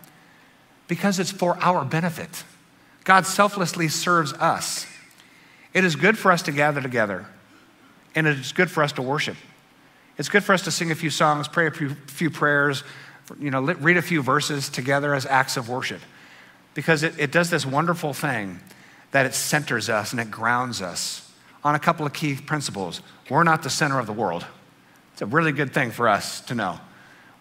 Because 0.87 1.19
it's 1.19 1.31
for 1.31 1.57
our 1.63 1.85
benefit. 1.85 2.45
God 3.05 3.27
selflessly 3.27 3.89
serves 3.89 4.33
us. 4.35 4.87
It 5.73 5.85
is 5.85 5.97
good 5.97 6.19
for 6.19 6.31
us 6.31 6.43
to 6.43 6.53
gather 6.53 6.81
together, 6.81 7.27
and 8.15 8.27
it 8.27 8.39
is 8.39 8.53
good 8.53 8.71
for 8.71 8.83
us 8.83 8.93
to 8.93 9.03
worship. 9.03 9.37
It's 10.17 10.29
good 10.29 10.45
for 10.45 10.53
us 10.53 10.63
to 10.63 10.71
sing 10.71 10.91
a 10.91 10.95
few 10.95 11.11
songs, 11.11 11.49
pray 11.49 11.67
a 11.67 11.71
few, 11.71 12.31
prayers, 12.31 12.85
you 13.41 13.51
know, 13.51 13.61
read 13.61 13.97
a 13.97 14.03
few 14.03 14.23
verses 14.23 14.69
together 14.69 15.15
as 15.15 15.27
acts 15.27 15.57
of 15.57 15.69
worship. 15.69 16.01
Because 16.75 17.03
it, 17.03 17.19
it 17.19 17.33
does 17.33 17.51
this 17.51 17.67
wonderful 17.67 18.13
thing 18.13 18.61
that 19.11 19.27
it 19.27 19.35
centers 19.35 19.89
us 19.89 20.13
and 20.13 20.21
it 20.21 20.31
grounds 20.31 20.83
us 20.83 21.33
on 21.63 21.75
a 21.75 21.79
couple 21.79 22.05
of 22.05 22.13
key 22.13 22.37
principles. 22.37 23.01
We're 23.31 23.45
not 23.45 23.63
the 23.63 23.71
center 23.71 23.99
of 23.99 24.07
the 24.07 24.13
world. 24.13 24.45
It's 25.13 25.23
a 25.23 25.27
really 25.27 25.53
good 25.53 25.73
thing 25.73 25.91
for 25.91 26.09
us 26.09 26.41
to 26.43 26.55
know. 26.55 26.79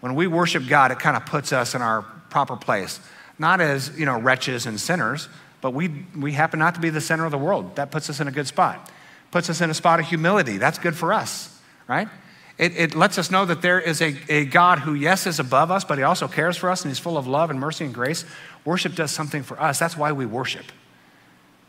When 0.00 0.14
we 0.14 0.26
worship 0.26 0.66
God, 0.68 0.90
it 0.90 0.98
kind 0.98 1.16
of 1.16 1.26
puts 1.26 1.52
us 1.52 1.74
in 1.74 1.82
our 1.82 2.02
proper 2.30 2.56
place, 2.56 3.00
not 3.38 3.60
as, 3.60 3.96
you 3.98 4.06
know, 4.06 4.20
wretches 4.20 4.66
and 4.66 4.80
sinners, 4.80 5.28
but 5.60 5.72
we, 5.72 6.06
we 6.16 6.32
happen 6.32 6.58
not 6.58 6.74
to 6.74 6.80
be 6.80 6.90
the 6.90 7.00
center 7.00 7.24
of 7.24 7.30
the 7.30 7.38
world. 7.38 7.76
That 7.76 7.90
puts 7.90 8.10
us 8.10 8.20
in 8.20 8.28
a 8.28 8.32
good 8.32 8.46
spot. 8.46 8.90
Puts 9.30 9.48
us 9.50 9.60
in 9.60 9.70
a 9.70 9.74
spot 9.74 9.98
of 9.98 10.06
humility. 10.06 10.58
That's 10.58 10.78
good 10.78 10.94
for 10.94 11.12
us, 11.12 11.58
right? 11.88 12.08
It, 12.56 12.76
it 12.76 12.94
lets 12.94 13.18
us 13.18 13.30
know 13.30 13.44
that 13.46 13.62
there 13.62 13.80
is 13.80 14.00
a, 14.00 14.16
a 14.28 14.44
God 14.44 14.80
who, 14.80 14.94
yes, 14.94 15.26
is 15.26 15.40
above 15.40 15.70
us, 15.70 15.84
but 15.84 15.98
he 15.98 16.04
also 16.04 16.28
cares 16.28 16.56
for 16.56 16.70
us 16.70 16.82
and 16.82 16.90
he's 16.90 17.00
full 17.00 17.18
of 17.18 17.26
love 17.26 17.50
and 17.50 17.58
mercy 17.58 17.84
and 17.84 17.92
grace. 17.92 18.24
Worship 18.64 18.94
does 18.94 19.10
something 19.10 19.42
for 19.42 19.60
us. 19.60 19.78
That's 19.78 19.96
why 19.96 20.12
we 20.12 20.24
worship. 20.24 20.66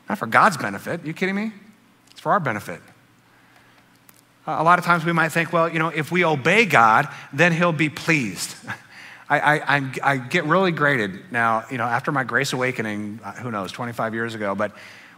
Not 0.07 0.19
for 0.19 0.27
God's 0.27 0.57
benefit. 0.57 1.03
Are 1.03 1.07
you 1.07 1.13
kidding 1.13 1.35
me? 1.35 1.51
It's 2.11 2.19
for 2.19 2.31
our 2.31 2.39
benefit. 2.39 2.81
a 4.45 4.63
lot 4.63 4.77
of 4.77 4.85
times 4.85 5.03
we 5.03 5.11
might 5.11 5.29
think, 5.29 5.51
well, 5.51 5.67
you 5.67 5.79
know, 5.79 5.89
if 5.89 6.11
we 6.11 6.23
obey 6.23 6.65
God, 6.65 7.09
then 7.33 7.51
He'll 7.51 7.71
be 7.71 7.89
pleased. 7.89 8.55
I, 9.29 9.39
I, 9.39 9.77
I, 9.77 9.91
I 10.03 10.17
get 10.17 10.45
really 10.45 10.71
graded 10.71 11.31
now, 11.31 11.65
you 11.71 11.79
know, 11.79 11.85
after 11.85 12.11
my 12.11 12.23
grace 12.23 12.53
awakening, 12.53 13.19
uh, 13.23 13.31
who 13.33 13.49
knows, 13.49 13.71
25 13.71 14.13
years 14.13 14.35
ago, 14.35 14.53
but 14.53 14.71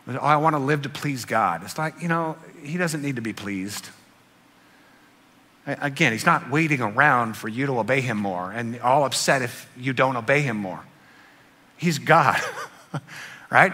oh, 0.07 0.17
I 0.19 0.37
want 0.37 0.55
to 0.55 0.59
live 0.59 0.83
to 0.83 0.89
please 0.89 1.25
God. 1.25 1.61
It's 1.63 1.77
like, 1.77 2.01
you 2.01 2.07
know, 2.07 2.37
He 2.63 2.77
doesn't 2.77 3.01
need 3.01 3.17
to 3.17 3.21
be 3.21 3.33
pleased. 3.33 3.89
Again, 5.67 6.13
He's 6.13 6.25
not 6.25 6.49
waiting 6.49 6.81
around 6.81 7.37
for 7.37 7.47
you 7.47 7.65
to 7.67 7.79
obey 7.79 8.01
Him 8.01 8.17
more 8.17 8.51
and 8.51 8.79
all 8.79 9.03
upset 9.03 9.41
if 9.41 9.69
you 9.77 9.93
don't 9.93 10.15
obey 10.15 10.41
Him 10.41 10.57
more. 10.57 10.83
He's 11.77 11.99
God, 11.99 12.41
right? 13.51 13.73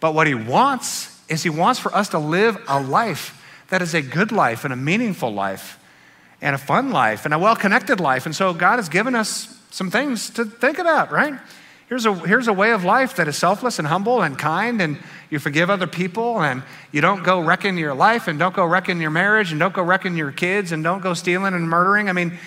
But 0.00 0.14
what 0.14 0.26
he 0.26 0.34
wants 0.34 1.10
is 1.30 1.42
he 1.42 1.50
wants 1.50 1.80
for 1.80 1.94
us 1.94 2.10
to 2.10 2.18
live 2.18 2.58
a 2.68 2.78
life 2.78 3.42
that 3.68 3.80
is 3.80 3.94
a 3.94 4.02
good 4.02 4.32
life 4.32 4.64
and 4.64 4.72
a 4.72 4.76
meaningful 4.76 5.32
life 5.32 5.78
and 6.42 6.54
a 6.54 6.58
fun 6.58 6.90
life 6.90 7.24
and 7.24 7.32
a 7.32 7.38
well 7.38 7.56
connected 7.56 8.00
life. 8.00 8.26
And 8.26 8.36
so 8.36 8.52
God 8.52 8.76
has 8.76 8.90
given 8.90 9.14
us 9.14 9.58
some 9.70 9.90
things 9.90 10.30
to 10.30 10.44
think 10.44 10.78
about, 10.78 11.10
right? 11.10 11.34
Here's 11.88 12.06
a, 12.06 12.14
here's 12.14 12.48
a 12.48 12.52
way 12.52 12.72
of 12.72 12.84
life 12.84 13.16
that 13.16 13.28
is 13.28 13.36
selfless 13.36 13.78
and 13.78 13.88
humble 13.88 14.22
and 14.22 14.38
kind, 14.38 14.82
and 14.82 14.98
you 15.34 15.38
forgive 15.38 15.68
other 15.68 15.86
people, 15.86 16.40
and 16.40 16.62
you 16.90 17.02
don't 17.02 17.22
go 17.22 17.38
wrecking 17.40 17.76
your 17.76 17.92
life, 17.92 18.26
and 18.26 18.38
don't 18.38 18.54
go 18.54 18.64
wrecking 18.64 18.98
your 19.02 19.10
marriage, 19.10 19.50
and 19.50 19.60
don't 19.60 19.74
go 19.74 19.82
wrecking 19.82 20.16
your 20.16 20.32
kids, 20.32 20.72
and 20.72 20.82
don't 20.82 21.02
go 21.02 21.12
stealing 21.12 21.52
and 21.52 21.68
murdering. 21.68 22.08
I 22.08 22.12
mean, 22.12 22.38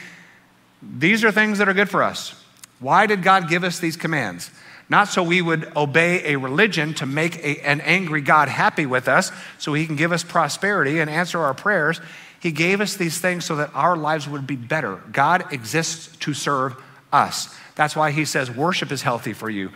these 0.82 1.23
are 1.23 1.32
things 1.32 1.60
that 1.60 1.69
are 1.69 1.76
good 1.76 1.89
for 1.89 2.02
us. 2.02 2.34
Why 2.80 3.06
did 3.06 3.21
God 3.21 3.47
give 3.47 3.63
us 3.63 3.78
these 3.78 3.95
commands? 3.95 4.50
not 4.89 5.10
so 5.10 5.21
we 5.21 5.41
would 5.41 5.76
obey 5.76 6.34
a 6.34 6.38
religion 6.38 6.93
to 6.95 7.06
make 7.06 7.38
a, 7.38 7.60
an 7.65 7.82
angry 7.82 8.21
God 8.21 8.47
happy 8.47 8.86
with 8.86 9.08
us 9.08 9.32
so 9.58 9.73
he 9.73 9.86
can 9.86 9.95
give 9.95 10.12
us 10.12 10.23
prosperity 10.23 11.00
and 11.00 11.10
answer 11.10 11.39
our 11.39 11.54
prayers. 11.54 12.00
He 12.39 12.52
gave 12.52 12.80
us 12.80 12.95
these 12.95 13.19
things 13.19 13.45
so 13.45 13.58
that 13.58 13.71
our 13.73 13.97
lives 13.97 14.28
would 14.28 14.47
be 14.47 14.56
better. 14.56 15.02
God 15.12 15.52
exists 15.52 16.15
to 16.17 16.34
serve 16.34 16.82
us. 17.12 17.54
That's 17.76 17.95
why 17.95 18.12
he 18.12 18.26
says 18.26 18.50
worship 18.50 18.91
is 18.91 19.02
healthy 19.02 19.34
for 19.34 19.50
you. 19.50 19.71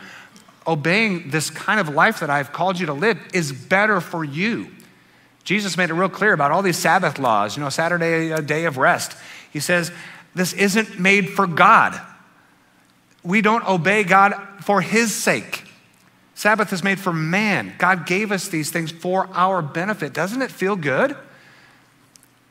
Obeying 0.66 1.30
this 1.30 1.50
kind 1.50 1.80
of 1.80 1.88
life 1.88 2.20
that 2.20 2.30
I've 2.30 2.52
called 2.52 2.78
you 2.78 2.86
to 2.86 2.92
live 2.92 3.18
is 3.32 3.52
better 3.52 4.00
for 4.00 4.24
you. 4.24 4.68
Jesus 5.44 5.76
made 5.76 5.90
it 5.90 5.94
real 5.94 6.08
clear 6.08 6.32
about 6.32 6.52
all 6.52 6.62
these 6.62 6.78
Sabbath 6.78 7.18
laws, 7.18 7.56
you 7.56 7.62
know, 7.62 7.68
Saturday, 7.68 8.30
a 8.30 8.40
day 8.40 8.64
of 8.64 8.78
rest. 8.78 9.16
He 9.52 9.58
says, 9.58 9.90
this 10.34 10.52
isn't 10.52 10.98
made 10.98 11.30
for 11.30 11.46
God. 11.46 12.00
We 13.24 13.42
don't 13.42 13.66
obey 13.68 14.04
God 14.04 14.34
for 14.60 14.80
his 14.80 15.14
sake. 15.14 15.64
Sabbath 16.34 16.72
is 16.72 16.82
made 16.82 16.98
for 16.98 17.12
man. 17.12 17.74
God 17.78 18.06
gave 18.06 18.32
us 18.32 18.48
these 18.48 18.70
things 18.70 18.90
for 18.90 19.28
our 19.32 19.62
benefit. 19.62 20.12
Doesn't 20.12 20.42
it 20.42 20.50
feel 20.50 20.76
good 20.76 21.16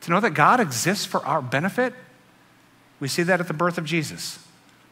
to 0.02 0.10
know 0.10 0.20
that 0.20 0.30
God 0.30 0.60
exists 0.60 1.04
for 1.04 1.24
our 1.26 1.42
benefit? 1.42 1.94
We 3.00 3.08
see 3.08 3.22
that 3.24 3.40
at 3.40 3.48
the 3.48 3.54
birth 3.54 3.78
of 3.78 3.84
Jesus. 3.84 4.38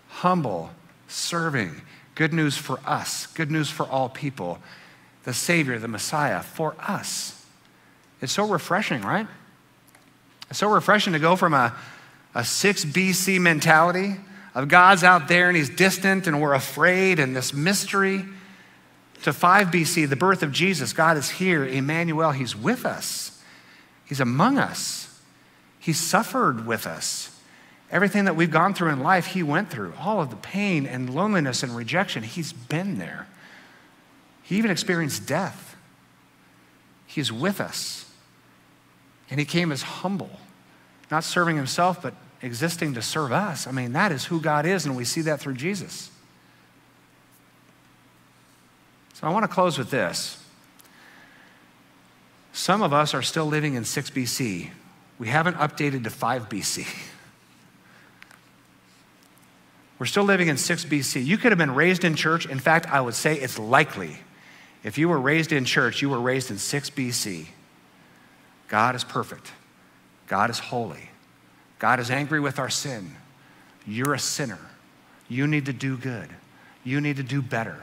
Humble, 0.08 0.70
serving, 1.06 1.80
good 2.20 2.34
news 2.34 2.54
for 2.54 2.78
us, 2.84 3.28
good 3.28 3.50
news 3.50 3.70
for 3.70 3.86
all 3.86 4.10
people. 4.10 4.58
The 5.24 5.32
Savior, 5.32 5.78
the 5.78 5.88
Messiah, 5.88 6.42
for 6.42 6.76
us. 6.78 7.46
It's 8.20 8.30
so 8.30 8.46
refreshing, 8.46 9.00
right? 9.00 9.26
It's 10.50 10.58
so 10.58 10.68
refreshing 10.68 11.14
to 11.14 11.18
go 11.18 11.34
from 11.34 11.54
a, 11.54 11.74
a 12.34 12.44
6 12.44 12.84
BC 12.84 13.40
mentality 13.40 14.16
of 14.54 14.68
God's 14.68 15.02
out 15.02 15.28
there 15.28 15.48
and 15.48 15.56
he's 15.56 15.70
distant 15.70 16.26
and 16.26 16.42
we're 16.42 16.52
afraid 16.52 17.18
and 17.18 17.34
this 17.34 17.54
mystery 17.54 18.26
to 19.22 19.32
5 19.32 19.68
BC, 19.68 20.06
the 20.06 20.14
birth 20.14 20.42
of 20.42 20.52
Jesus. 20.52 20.92
God 20.92 21.16
is 21.16 21.30
here, 21.30 21.64
Emmanuel, 21.64 22.32
he's 22.32 22.54
with 22.54 22.84
us, 22.84 23.42
he's 24.04 24.20
among 24.20 24.58
us, 24.58 25.22
he 25.78 25.94
suffered 25.94 26.66
with 26.66 26.86
us. 26.86 27.39
Everything 27.92 28.26
that 28.26 28.36
we've 28.36 28.50
gone 28.50 28.72
through 28.72 28.90
in 28.90 29.00
life, 29.00 29.26
he 29.26 29.42
went 29.42 29.70
through. 29.70 29.92
All 29.98 30.20
of 30.20 30.30
the 30.30 30.36
pain 30.36 30.86
and 30.86 31.12
loneliness 31.12 31.62
and 31.62 31.74
rejection, 31.74 32.22
he's 32.22 32.52
been 32.52 32.98
there. 32.98 33.26
He 34.42 34.56
even 34.56 34.70
experienced 34.70 35.26
death. 35.26 35.76
He's 37.06 37.32
with 37.32 37.60
us. 37.60 38.10
And 39.28 39.40
he 39.40 39.46
came 39.46 39.72
as 39.72 39.82
humble, 39.82 40.30
not 41.10 41.24
serving 41.24 41.56
himself, 41.56 42.00
but 42.02 42.14
existing 42.42 42.94
to 42.94 43.02
serve 43.02 43.32
us. 43.32 43.66
I 43.66 43.72
mean, 43.72 43.92
that 43.92 44.12
is 44.12 44.24
who 44.24 44.40
God 44.40 44.66
is, 44.66 44.86
and 44.86 44.96
we 44.96 45.04
see 45.04 45.22
that 45.22 45.40
through 45.40 45.54
Jesus. 45.54 46.10
So 49.14 49.26
I 49.26 49.30
want 49.30 49.44
to 49.44 49.48
close 49.48 49.76
with 49.76 49.90
this. 49.90 50.42
Some 52.52 52.82
of 52.82 52.92
us 52.92 53.14
are 53.14 53.22
still 53.22 53.46
living 53.46 53.74
in 53.74 53.84
6 53.84 54.10
BC. 54.10 54.70
We 55.18 55.28
haven't 55.28 55.56
updated 55.56 56.04
to 56.04 56.10
5 56.10 56.48
BC. 56.48 56.86
We're 60.00 60.06
still 60.06 60.24
living 60.24 60.48
in 60.48 60.56
6 60.56 60.86
BC. 60.86 61.26
You 61.26 61.36
could 61.36 61.52
have 61.52 61.58
been 61.58 61.74
raised 61.74 62.04
in 62.04 62.14
church. 62.14 62.46
In 62.46 62.58
fact, 62.58 62.86
I 62.86 63.02
would 63.02 63.14
say 63.14 63.34
it's 63.34 63.58
likely. 63.58 64.16
If 64.82 64.96
you 64.96 65.10
were 65.10 65.20
raised 65.20 65.52
in 65.52 65.66
church, 65.66 66.00
you 66.00 66.08
were 66.08 66.18
raised 66.18 66.50
in 66.50 66.56
6 66.56 66.90
BC. 66.90 67.48
God 68.66 68.94
is 68.94 69.04
perfect. 69.04 69.52
God 70.26 70.48
is 70.48 70.58
holy. 70.58 71.10
God 71.78 72.00
is 72.00 72.10
angry 72.10 72.40
with 72.40 72.58
our 72.58 72.70
sin. 72.70 73.14
You're 73.86 74.14
a 74.14 74.18
sinner. 74.18 74.58
You 75.28 75.46
need 75.46 75.66
to 75.66 75.72
do 75.74 75.98
good. 75.98 76.30
You 76.82 77.02
need 77.02 77.16
to 77.16 77.22
do 77.22 77.42
better. 77.42 77.76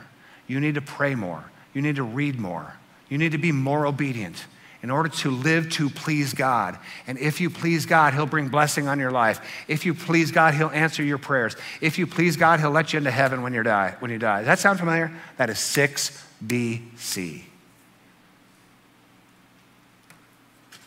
You 0.48 0.60
need 0.60 0.74
to 0.74 0.82
pray 0.82 1.14
more. 1.14 1.44
You 1.76 1.84
need 1.84 1.98
to 1.98 2.04
read 2.04 2.40
more. 2.40 2.74
You 3.10 3.20
need 3.20 3.34
to 3.34 3.38
be 3.38 3.52
more 3.52 3.86
obedient 3.86 4.48
in 4.88 4.92
order 4.92 5.10
to 5.10 5.30
live 5.30 5.70
to 5.70 5.90
please 5.90 6.34
God. 6.34 6.80
And 7.08 7.18
if 7.18 7.42
you 7.42 7.50
please 7.50 7.86
God, 7.86 8.14
He'll 8.14 8.26
bring 8.26 8.48
blessing 8.48 8.88
on 8.88 9.00
your 9.00 9.12
life. 9.12 9.42
If 9.68 9.86
you 9.86 9.94
please 9.94 10.32
God, 10.32 10.54
He'll 10.54 10.70
answer 10.70 11.04
your 11.04 11.18
prayers. 11.18 11.58
If 11.82 11.98
you 11.98 12.08
please 12.08 12.38
God, 12.38 12.62
He'll 12.62 12.72
let 12.72 12.94
you 12.94 12.98
into 12.98 13.12
heaven 13.12 13.42
when 13.42 13.54
you 13.54 13.64
die. 13.64 13.98
When 14.00 14.12
you 14.12 14.18
die. 14.18 14.38
Does 14.38 14.46
that 14.46 14.60
sound 14.60 14.80
familiar? 14.80 15.12
That 15.36 15.50
is 15.50 15.60
6 15.60 16.26
BC. 16.42 17.42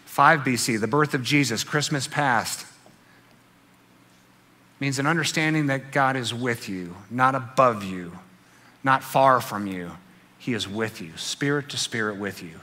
5 0.07 0.41
BC, 0.41 0.81
the 0.81 0.87
birth 0.87 1.13
of 1.13 1.23
Jesus, 1.23 1.63
Christmas 1.63 2.09
past, 2.09 2.65
means 4.81 4.99
an 4.99 5.07
understanding 5.07 5.67
that 5.67 5.93
God 5.93 6.17
is 6.17 6.33
with 6.33 6.71
you, 6.71 6.97
not 7.11 7.35
above 7.35 7.85
you, 7.85 8.19
not 8.83 9.05
far 9.05 9.43
from 9.43 9.67
you. 9.67 9.91
He 10.39 10.55
is 10.55 10.67
with 10.67 11.03
you, 11.03 11.19
spirit 11.19 11.69
to 11.69 11.77
spirit 11.77 12.17
with 12.17 12.43
you 12.43 12.61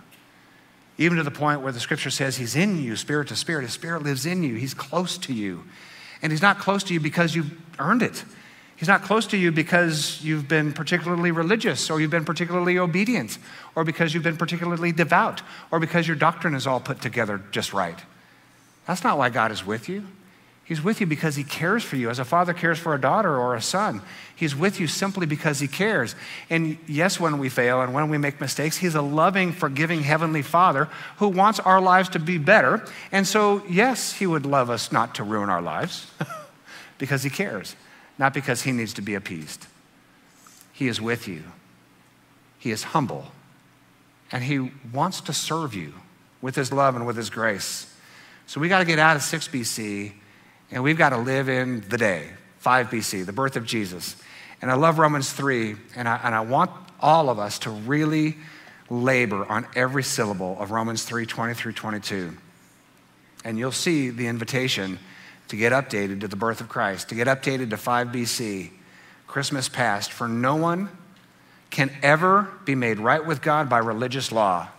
even 0.98 1.18
to 1.18 1.24
the 1.24 1.32
point 1.32 1.62
where 1.62 1.72
the 1.72 1.80
scripture 1.80 2.10
says 2.10 2.38
he's 2.38 2.56
in 2.56 2.82
you, 2.82 2.96
spirit 2.96 3.28
to 3.28 3.36
spirit. 3.36 3.64
His 3.64 3.74
spirit 3.74 4.04
lives 4.04 4.26
in 4.26 4.44
you, 4.44 4.56
he's 4.56 4.74
close 4.74 5.18
to 5.20 5.34
you. 5.34 5.64
And 6.22 6.32
he's 6.32 6.42
not 6.42 6.58
close 6.58 6.84
to 6.86 6.94
you 6.94 7.00
because 7.00 7.36
you've 7.36 7.52
earned 7.78 8.02
it. 8.02 8.24
He's 8.76 8.88
not 8.88 9.02
close 9.02 9.26
to 9.28 9.38
you 9.38 9.52
because 9.52 10.24
you've 10.24 10.48
been 10.48 10.72
particularly 10.72 11.32
religious 11.32 11.90
or 11.90 12.00
you've 12.00 12.12
been 12.12 12.26
particularly 12.26 12.78
obedient 12.78 13.40
or 13.76 13.84
because 13.84 14.14
you've 14.14 14.24
been 14.24 14.38
particularly 14.38 14.92
devout 14.92 15.42
or 15.72 15.80
because 15.80 16.08
your 16.08 16.16
doctrine 16.16 16.54
is 16.54 16.68
all 16.68 16.80
put 16.80 17.02
together 17.02 17.42
just 17.52 17.74
right. 17.74 18.00
That's 18.86 19.04
not 19.04 19.18
why 19.18 19.30
God 19.30 19.52
is 19.52 19.66
with 19.66 19.90
you. 19.90 20.06
He's 20.68 20.84
with 20.84 21.00
you 21.00 21.08
because 21.08 21.38
he 21.38 21.46
cares 21.46 21.82
for 21.82 21.96
you, 21.96 22.10
as 22.10 22.20
a 22.20 22.26
father 22.26 22.54
cares 22.54 22.78
for 22.78 22.94
a 22.94 23.00
daughter 23.00 23.40
or 23.40 23.56
a 23.56 23.62
son. 23.62 24.02
He's 24.36 24.54
with 24.54 24.82
you 24.82 24.88
simply 24.88 25.26
because 25.26 25.62
he 25.62 25.68
cares. 25.70 26.14
And 26.50 26.78
yes, 26.86 27.22
when 27.22 27.38
we 27.38 27.48
fail 27.48 27.82
and 27.82 27.94
when 27.94 28.10
we 28.10 28.18
make 28.18 28.42
mistakes, 28.42 28.76
he's 28.76 28.94
a 28.94 29.02
loving, 29.02 29.54
forgiving 29.54 30.04
Heavenly 30.04 30.42
Father 30.42 30.90
who 31.20 31.30
wants 31.30 31.62
our 31.62 31.80
lives 31.80 32.10
to 32.10 32.20
be 32.20 32.38
better. 32.38 32.86
And 33.14 33.26
so, 33.26 33.64
yes, 33.70 34.12
he 34.12 34.28
would 34.28 34.46
love 34.46 34.70
us 34.70 34.92
not 34.92 35.16
to 35.16 35.24
ruin 35.24 35.50
our 35.50 35.62
lives 35.62 36.12
because 36.98 37.24
he 37.24 37.30
cares, 37.30 37.78
not 38.18 38.34
because 38.34 38.64
he 38.64 38.74
needs 38.74 38.94
to 38.96 39.02
be 39.02 39.16
appeased. 39.16 39.68
He 40.74 40.90
is 40.90 41.00
with 41.00 41.30
you, 41.30 41.44
he 42.60 42.72
is 42.72 42.84
humble, 42.84 43.32
and 44.34 44.44
he 44.44 44.74
wants 44.92 45.22
to 45.22 45.34
serve 45.34 45.74
you 45.74 45.94
with 46.42 46.56
his 46.56 46.74
love 46.74 46.98
and 46.98 47.08
with 47.08 47.16
his 47.16 47.30
grace. 47.30 47.96
So 48.48 48.60
we 48.60 48.68
got 48.68 48.80
to 48.80 48.86
get 48.86 49.00
out 49.00 49.16
of 49.16 49.22
6 49.22 49.48
BC 49.48 50.12
and 50.72 50.84
we've 50.84 50.98
got 50.98 51.10
to 51.10 51.18
live 51.18 51.50
in 51.50 51.82
the 51.90 51.98
day, 51.98 52.30
5 52.60 52.90
BC, 52.90 53.26
the 53.26 53.32
birth 53.32 53.56
of 53.56 53.66
Jesus. 53.66 54.16
And 54.62 54.72
I 54.72 54.76
love 54.76 55.00
Romans 55.00 55.32
3, 55.32 55.76
and 55.96 56.08
I, 56.08 56.20
and 56.24 56.34
I 56.36 56.42
want 56.42 56.72
all 57.00 57.30
of 57.30 57.40
us 57.40 57.60
to 57.60 57.70
really 57.70 58.38
labor 58.90 59.46
on 59.46 59.68
every 59.76 60.04
syllable 60.04 60.58
of 60.60 60.72
Romans 60.72 61.04
3 61.04 61.26
20 61.26 61.54
through 61.54 61.74
22. 61.74 62.36
And 63.44 63.58
you'll 63.58 63.72
see 63.72 64.10
the 64.10 64.28
invitation 64.28 65.00
to 65.50 65.56
get 65.56 65.72
updated 65.72 66.22
to 66.22 66.28
the 66.28 66.36
birth 66.36 66.60
of 66.60 66.70
Christ, 66.70 67.10
to 67.10 67.16
get 67.16 67.28
updated 67.28 67.70
to 67.70 67.78
5 67.78 68.08
BC, 68.08 68.72
Christmas 69.28 69.70
past, 69.70 70.12
for 70.12 70.28
no 70.28 70.56
one 70.56 70.90
can 71.70 71.92
ever 72.02 72.50
be 72.66 72.76
made 72.76 73.00
right 73.00 73.26
with 73.26 73.42
God 73.42 73.70
by 73.70 73.78
religious 73.78 74.32
law. 74.32 74.70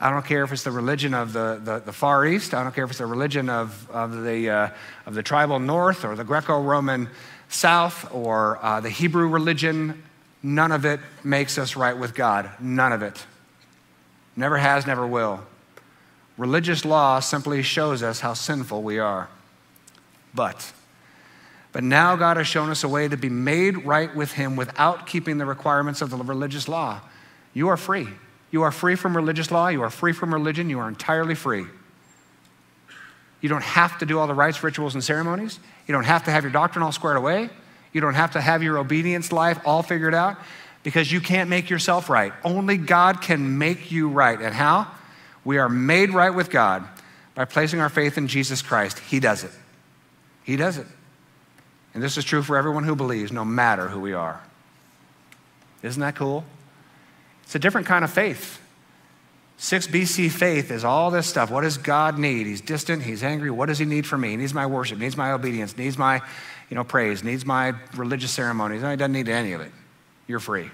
I 0.00 0.10
don't 0.10 0.24
care 0.24 0.42
if 0.44 0.52
it's 0.52 0.64
the 0.64 0.70
religion 0.70 1.14
of 1.14 1.32
the, 1.32 1.60
the, 1.62 1.78
the 1.78 1.92
Far 1.92 2.26
East. 2.26 2.52
I 2.52 2.62
don't 2.62 2.74
care 2.74 2.84
if 2.84 2.90
it's 2.90 2.98
the 2.98 3.06
religion 3.06 3.48
of, 3.48 3.88
of, 3.90 4.22
the, 4.22 4.50
uh, 4.50 4.68
of 5.06 5.14
the 5.14 5.22
tribal 5.22 5.58
North 5.58 6.04
or 6.04 6.16
the 6.16 6.24
Greco 6.24 6.60
Roman 6.60 7.08
South 7.48 8.12
or 8.12 8.58
uh, 8.62 8.80
the 8.80 8.90
Hebrew 8.90 9.28
religion. 9.28 10.02
None 10.42 10.72
of 10.72 10.84
it 10.84 11.00
makes 11.22 11.58
us 11.58 11.76
right 11.76 11.96
with 11.96 12.14
God. 12.14 12.50
None 12.60 12.92
of 12.92 13.02
it. 13.02 13.24
Never 14.36 14.58
has, 14.58 14.86
never 14.86 15.06
will. 15.06 15.40
Religious 16.36 16.84
law 16.84 17.20
simply 17.20 17.62
shows 17.62 18.02
us 18.02 18.20
how 18.20 18.34
sinful 18.34 18.82
we 18.82 18.98
are. 18.98 19.28
But, 20.34 20.72
but 21.70 21.84
now 21.84 22.16
God 22.16 22.36
has 22.36 22.48
shown 22.48 22.70
us 22.70 22.82
a 22.82 22.88
way 22.88 23.06
to 23.06 23.16
be 23.16 23.28
made 23.28 23.86
right 23.86 24.14
with 24.14 24.32
Him 24.32 24.56
without 24.56 25.06
keeping 25.06 25.38
the 25.38 25.46
requirements 25.46 26.02
of 26.02 26.10
the 26.10 26.16
religious 26.16 26.68
law. 26.68 27.00
You 27.52 27.68
are 27.68 27.76
free. 27.76 28.08
You 28.54 28.62
are 28.62 28.70
free 28.70 28.94
from 28.94 29.16
religious 29.16 29.50
law. 29.50 29.66
You 29.66 29.82
are 29.82 29.90
free 29.90 30.12
from 30.12 30.32
religion. 30.32 30.70
You 30.70 30.78
are 30.78 30.86
entirely 30.86 31.34
free. 31.34 31.66
You 33.40 33.48
don't 33.48 33.64
have 33.64 33.98
to 33.98 34.06
do 34.06 34.20
all 34.20 34.28
the 34.28 34.34
rites, 34.34 34.62
rituals, 34.62 34.94
and 34.94 35.02
ceremonies. 35.02 35.58
You 35.88 35.92
don't 35.92 36.04
have 36.04 36.26
to 36.26 36.30
have 36.30 36.44
your 36.44 36.52
doctrine 36.52 36.84
all 36.84 36.92
squared 36.92 37.16
away. 37.16 37.50
You 37.92 38.00
don't 38.00 38.14
have 38.14 38.34
to 38.34 38.40
have 38.40 38.62
your 38.62 38.78
obedience 38.78 39.32
life 39.32 39.58
all 39.64 39.82
figured 39.82 40.14
out 40.14 40.36
because 40.84 41.10
you 41.10 41.20
can't 41.20 41.50
make 41.50 41.68
yourself 41.68 42.08
right. 42.08 42.32
Only 42.44 42.76
God 42.76 43.20
can 43.20 43.58
make 43.58 43.90
you 43.90 44.08
right. 44.08 44.40
And 44.40 44.54
how? 44.54 44.86
We 45.44 45.58
are 45.58 45.68
made 45.68 46.10
right 46.10 46.30
with 46.30 46.48
God 46.48 46.84
by 47.34 47.46
placing 47.46 47.80
our 47.80 47.88
faith 47.88 48.16
in 48.16 48.28
Jesus 48.28 48.62
Christ. 48.62 49.00
He 49.00 49.18
does 49.18 49.42
it. 49.42 49.50
He 50.44 50.54
does 50.54 50.78
it. 50.78 50.86
And 51.92 52.00
this 52.00 52.16
is 52.16 52.24
true 52.24 52.44
for 52.44 52.56
everyone 52.56 52.84
who 52.84 52.94
believes, 52.94 53.32
no 53.32 53.44
matter 53.44 53.88
who 53.88 53.98
we 53.98 54.12
are. 54.12 54.40
Isn't 55.82 56.02
that 56.02 56.14
cool? 56.14 56.44
It's 57.44 57.54
a 57.54 57.58
different 57.58 57.86
kind 57.86 58.04
of 58.04 58.12
faith. 58.12 58.60
6 59.56 59.86
BC 59.86 60.30
faith 60.30 60.70
is 60.70 60.84
all 60.84 61.10
this 61.10 61.26
stuff. 61.26 61.50
What 61.50 61.62
does 61.62 61.78
God 61.78 62.18
need? 62.18 62.46
He's 62.46 62.60
distant, 62.60 63.02
he's 63.02 63.22
angry. 63.22 63.50
What 63.50 63.66
does 63.66 63.78
he 63.78 63.84
need 63.84 64.06
from 64.06 64.22
me? 64.22 64.30
He 64.30 64.36
needs 64.36 64.52
my 64.52 64.66
worship, 64.66 64.98
needs 64.98 65.16
my 65.16 65.32
obedience, 65.32 65.76
needs 65.76 65.96
my, 65.96 66.20
you 66.68 66.74
know, 66.74 66.84
praise, 66.84 67.22
needs 67.22 67.46
my 67.46 67.74
religious 67.94 68.32
ceremonies. 68.32 68.82
No, 68.82 68.90
he 68.90 68.96
doesn't 68.96 69.12
need 69.12 69.28
any 69.28 69.52
of 69.52 69.60
it. 69.60 69.70
You're 70.26 70.40
free. 70.40 70.70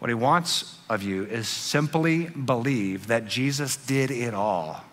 What 0.00 0.08
he 0.08 0.14
wants 0.14 0.78
of 0.90 1.02
you 1.02 1.24
is 1.24 1.48
simply 1.48 2.26
believe 2.26 3.06
that 3.06 3.26
Jesus 3.26 3.76
did 3.76 4.10
it 4.10 4.34
all. 4.34 4.84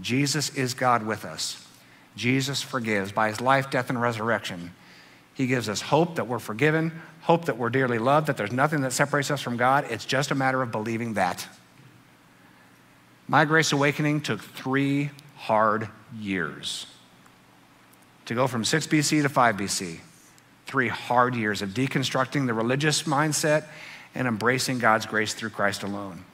Jesus 0.00 0.54
is 0.56 0.74
God 0.74 1.04
with 1.04 1.24
us. 1.24 1.66
Jesus 2.16 2.62
forgives. 2.62 3.12
By 3.12 3.28
his 3.28 3.40
life, 3.40 3.70
death, 3.70 3.90
and 3.90 4.00
resurrection, 4.00 4.72
he 5.38 5.46
gives 5.46 5.68
us 5.68 5.80
hope 5.80 6.16
that 6.16 6.26
we're 6.26 6.40
forgiven, 6.40 7.00
hope 7.20 7.44
that 7.44 7.56
we're 7.56 7.70
dearly 7.70 8.00
loved, 8.00 8.26
that 8.26 8.36
there's 8.36 8.50
nothing 8.50 8.80
that 8.80 8.92
separates 8.92 9.30
us 9.30 9.40
from 9.40 9.56
God. 9.56 9.86
It's 9.88 10.04
just 10.04 10.32
a 10.32 10.34
matter 10.34 10.60
of 10.62 10.72
believing 10.72 11.14
that. 11.14 11.46
My 13.28 13.44
Grace 13.44 13.70
Awakening 13.70 14.22
took 14.22 14.42
three 14.42 15.10
hard 15.36 15.88
years 16.18 16.86
to 18.26 18.34
go 18.34 18.48
from 18.48 18.64
6 18.64 18.88
BC 18.88 19.22
to 19.22 19.28
5 19.28 19.56
BC. 19.56 19.98
Three 20.66 20.88
hard 20.88 21.36
years 21.36 21.62
of 21.62 21.68
deconstructing 21.68 22.48
the 22.48 22.52
religious 22.52 23.04
mindset 23.04 23.66
and 24.16 24.26
embracing 24.26 24.80
God's 24.80 25.06
grace 25.06 25.34
through 25.34 25.50
Christ 25.50 25.84
alone. 25.84 26.24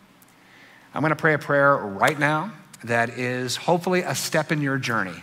I'm 0.94 1.02
going 1.02 1.10
to 1.10 1.16
pray 1.16 1.34
a 1.34 1.38
prayer 1.38 1.76
right 1.76 2.18
now 2.18 2.52
that 2.82 3.10
is 3.18 3.56
hopefully 3.56 4.00
a 4.00 4.14
step 4.14 4.50
in 4.50 4.62
your 4.62 4.78
journey 4.78 5.22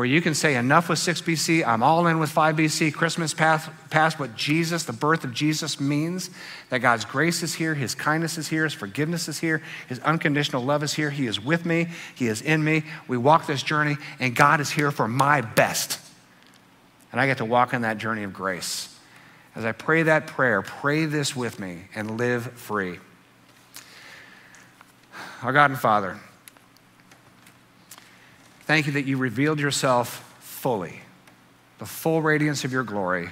where 0.00 0.06
you 0.06 0.22
can 0.22 0.32
say, 0.32 0.54
Enough 0.54 0.88
with 0.88 0.98
6 0.98 1.20
BC, 1.20 1.62
I'm 1.62 1.82
all 1.82 2.06
in 2.06 2.18
with 2.18 2.30
5 2.30 2.56
BC, 2.56 2.94
Christmas 2.94 3.34
past, 3.34 3.68
past 3.90 4.18
what 4.18 4.34
Jesus, 4.34 4.84
the 4.84 4.94
birth 4.94 5.24
of 5.24 5.34
Jesus, 5.34 5.78
means 5.78 6.30
that 6.70 6.78
God's 6.78 7.04
grace 7.04 7.42
is 7.42 7.52
here, 7.52 7.74
His 7.74 7.94
kindness 7.94 8.38
is 8.38 8.48
here, 8.48 8.64
His 8.64 8.72
forgiveness 8.72 9.28
is 9.28 9.40
here, 9.40 9.60
His 9.90 9.98
unconditional 9.98 10.64
love 10.64 10.82
is 10.82 10.94
here. 10.94 11.10
He 11.10 11.26
is 11.26 11.38
with 11.38 11.66
me, 11.66 11.88
He 12.14 12.28
is 12.28 12.40
in 12.40 12.64
me. 12.64 12.84
We 13.08 13.18
walk 13.18 13.46
this 13.46 13.62
journey, 13.62 13.98
and 14.18 14.34
God 14.34 14.62
is 14.62 14.70
here 14.70 14.90
for 14.90 15.06
my 15.06 15.42
best. 15.42 16.00
And 17.12 17.20
I 17.20 17.26
get 17.26 17.36
to 17.36 17.44
walk 17.44 17.74
on 17.74 17.82
that 17.82 17.98
journey 17.98 18.22
of 18.22 18.32
grace. 18.32 18.98
As 19.54 19.66
I 19.66 19.72
pray 19.72 20.04
that 20.04 20.26
prayer, 20.26 20.62
pray 20.62 21.04
this 21.04 21.36
with 21.36 21.60
me 21.60 21.82
and 21.94 22.16
live 22.16 22.52
free. 22.52 23.00
Our 25.42 25.52
God 25.52 25.72
and 25.72 25.78
Father, 25.78 26.18
thank 28.70 28.86
you 28.86 28.92
that 28.92 29.04
you 29.04 29.16
revealed 29.16 29.58
yourself 29.58 30.32
fully, 30.38 31.00
the 31.80 31.84
full 31.84 32.22
radiance 32.22 32.64
of 32.64 32.70
your 32.70 32.84
glory 32.84 33.28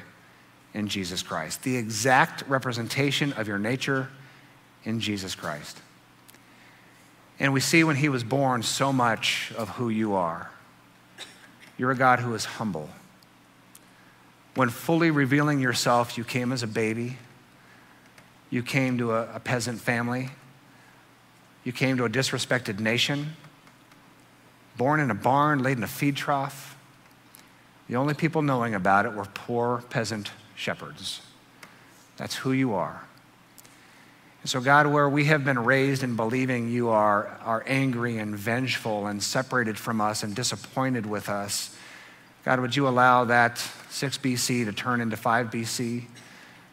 in 0.75 0.89
Jesus 0.89 1.23
Christ, 1.23 1.63
the 1.63 1.77
exact 1.77 2.43
representation 2.49 3.33
of 3.35 3.47
your 3.47 3.57
nature 3.57 4.09
in 4.83 4.99
Jesus 4.99 5.37
Christ. 5.37 5.79
And 7.39 7.53
we 7.53 7.61
see 7.61 7.85
when 7.85 7.95
he 7.95 8.09
was 8.09 8.25
born 8.25 8.65
so 8.65 8.93
much 8.93 9.53
of 9.57 9.69
who 9.69 9.91
you 9.91 10.15
are. 10.15 10.51
You're 11.77 11.93
a 11.93 11.97
God 11.97 12.19
who 12.19 12.35
is 12.35 12.45
humble 12.45 12.91
when 14.57 14.71
fully 14.71 15.13
revealing 15.13 15.61
yourself, 15.61 16.19
you 16.19 16.25
came 16.25 16.51
as 16.51 16.65
a 16.65 16.67
baby, 16.67 17.17
you 18.51 18.65
came 18.65 18.99
to 18.99 19.13
a, 19.13 19.37
a 19.37 19.39
peasant 19.39 19.81
family, 19.81 20.31
you 21.63 21.71
came 21.71 21.97
to 21.97 22.05
a 22.05 22.11
disrespected 22.11 22.81
nation, 22.81 23.37
born 24.79 25.01
in 25.01 25.11
a 25.11 25.15
barn, 25.15 25.63
laid 25.63 25.77
in 25.77 25.85
a 25.85 25.89
feed 25.89 26.17
trough. 26.17 26.77
The 27.89 27.97
only 27.97 28.15
people 28.15 28.43
knowing 28.43 28.75
about 28.75 29.05
it 29.05 29.13
were 29.13 29.25
poor 29.25 29.83
peasant 29.91 30.31
shepherds. 30.55 31.21
That's 32.17 32.37
who 32.37 32.53
you 32.53 32.75
are. 32.75 33.03
And 34.43 34.51
so, 34.51 34.61
God, 34.61 34.87
where 34.87 35.09
we 35.09 35.25
have 35.25 35.45
been 35.45 35.59
raised 35.59 36.03
in 36.03 36.17
believing 36.17 36.71
you 36.71 36.89
are, 36.89 37.39
are 37.43 37.65
angry 37.67 38.19
and 38.19 38.37
vengeful 38.37 39.07
and 39.07 39.23
separated 39.23 39.79
from 39.79 40.01
us 40.01 40.23
and 40.23 40.35
disappointed 40.35 41.07
with 41.07 41.29
us, 41.29 41.77
God, 42.45 42.61
would 42.61 42.77
you 42.77 42.89
allow 42.89 43.25
that 43.25 43.59
6 43.91 44.19
BC 44.19 44.65
to 44.65 44.73
turn 44.73 45.01
into 45.01 45.17
5 45.17 45.49
BC, 45.49 46.05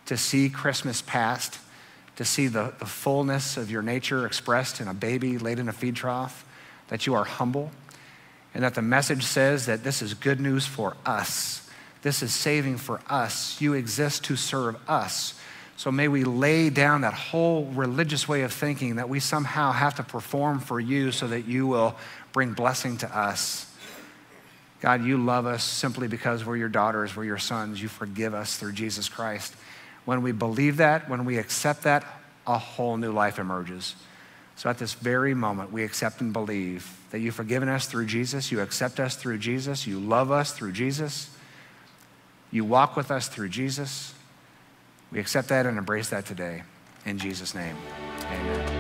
to 0.06 0.16
see 0.16 0.50
Christmas 0.50 1.02
past, 1.02 1.60
to 2.16 2.24
see 2.24 2.48
the, 2.48 2.74
the 2.80 2.86
fullness 2.86 3.58
of 3.58 3.72
your 3.72 3.82
nature 3.82 4.26
expressed 4.26 4.80
in 4.80 4.88
a 4.88 4.94
baby 4.94 5.38
laid 5.38 5.60
in 5.60 5.68
a 5.68 5.74
feed 5.74 5.96
trough, 5.96 6.46
that 6.88 7.08
you 7.08 7.14
are 7.14 7.24
humble, 7.24 7.72
and 8.56 8.64
that 8.64 8.74
the 8.74 8.82
message 8.82 9.24
says 9.24 9.66
that 9.66 9.84
this 9.84 10.02
is 10.02 10.14
good 10.14 10.40
news 10.40 10.66
for 10.66 10.96
us. 11.06 11.70
This 12.02 12.24
is 12.24 12.34
saving 12.34 12.78
for 12.78 13.02
us. 13.10 13.60
You 13.60 13.74
exist 13.74 14.24
to 14.26 14.38
serve 14.38 14.78
us. 14.90 15.34
So 15.76 15.92
may 15.92 16.08
we 16.08 16.24
lay 16.24 16.70
down 16.70 17.02
that 17.02 17.14
whole 17.14 17.66
religious 17.66 18.30
way 18.30 18.44
of 18.44 18.54
thinking 18.54 18.96
that 18.96 19.10
we 19.10 19.20
somehow 19.20 19.74
have 19.74 19.96
to 19.96 20.04
perform 20.04 20.62
for 20.62 20.80
you 20.80 21.12
so 21.12 21.28
that 21.28 21.46
you 21.46 21.68
will 21.68 21.98
bring 22.32 22.54
blessing 22.54 22.98
to 23.00 23.18
us. 23.18 23.70
God, 24.80 25.04
you 25.04 25.18
love 25.18 25.46
us 25.46 25.64
simply 25.64 26.08
because 26.08 26.46
we're 26.46 26.56
your 26.56 26.70
daughters, 26.70 27.14
we're 27.14 27.26
your 27.26 27.38
sons. 27.38 27.82
You 27.82 27.90
forgive 27.90 28.34
us 28.34 28.56
through 28.56 28.72
Jesus 28.72 29.10
Christ. 29.10 29.54
When 30.06 30.22
we 30.22 30.32
believe 30.32 30.78
that, 30.78 31.10
when 31.10 31.26
we 31.26 31.40
accept 31.40 31.84
that, 31.84 32.06
a 32.48 32.58
whole 32.58 32.96
new 32.96 33.12
life 33.12 33.38
emerges. 33.38 33.96
So 34.56 34.70
at 34.70 34.78
this 34.78 34.94
very 34.94 35.34
moment, 35.34 35.72
we 35.72 35.84
accept 35.84 36.22
and 36.22 36.32
believe 36.32 36.98
that 37.12 37.20
you've 37.20 37.36
forgiven 37.36 37.68
us 37.68 37.88
through 37.88 38.06
Jesus, 38.06 38.52
you 38.52 38.62
accept 38.62 39.00
us 39.00 39.16
through 39.16 39.38
Jesus, 39.38 39.86
you 39.86 40.00
love 40.00 40.32
us 40.32 40.54
through 40.54 40.72
Jesus, 40.72 41.30
you 42.52 42.64
walk 42.64 42.96
with 42.96 43.12
us 43.12 43.28
through 43.28 43.50
Jesus. 43.50 44.14
We 45.12 45.20
accept 45.20 45.50
that 45.50 45.66
and 45.66 45.78
embrace 45.78 46.10
that 46.10 46.26
today. 46.26 46.64
In 47.06 47.18
Jesus' 47.18 47.54
name, 47.54 47.76
amen. 48.26 48.75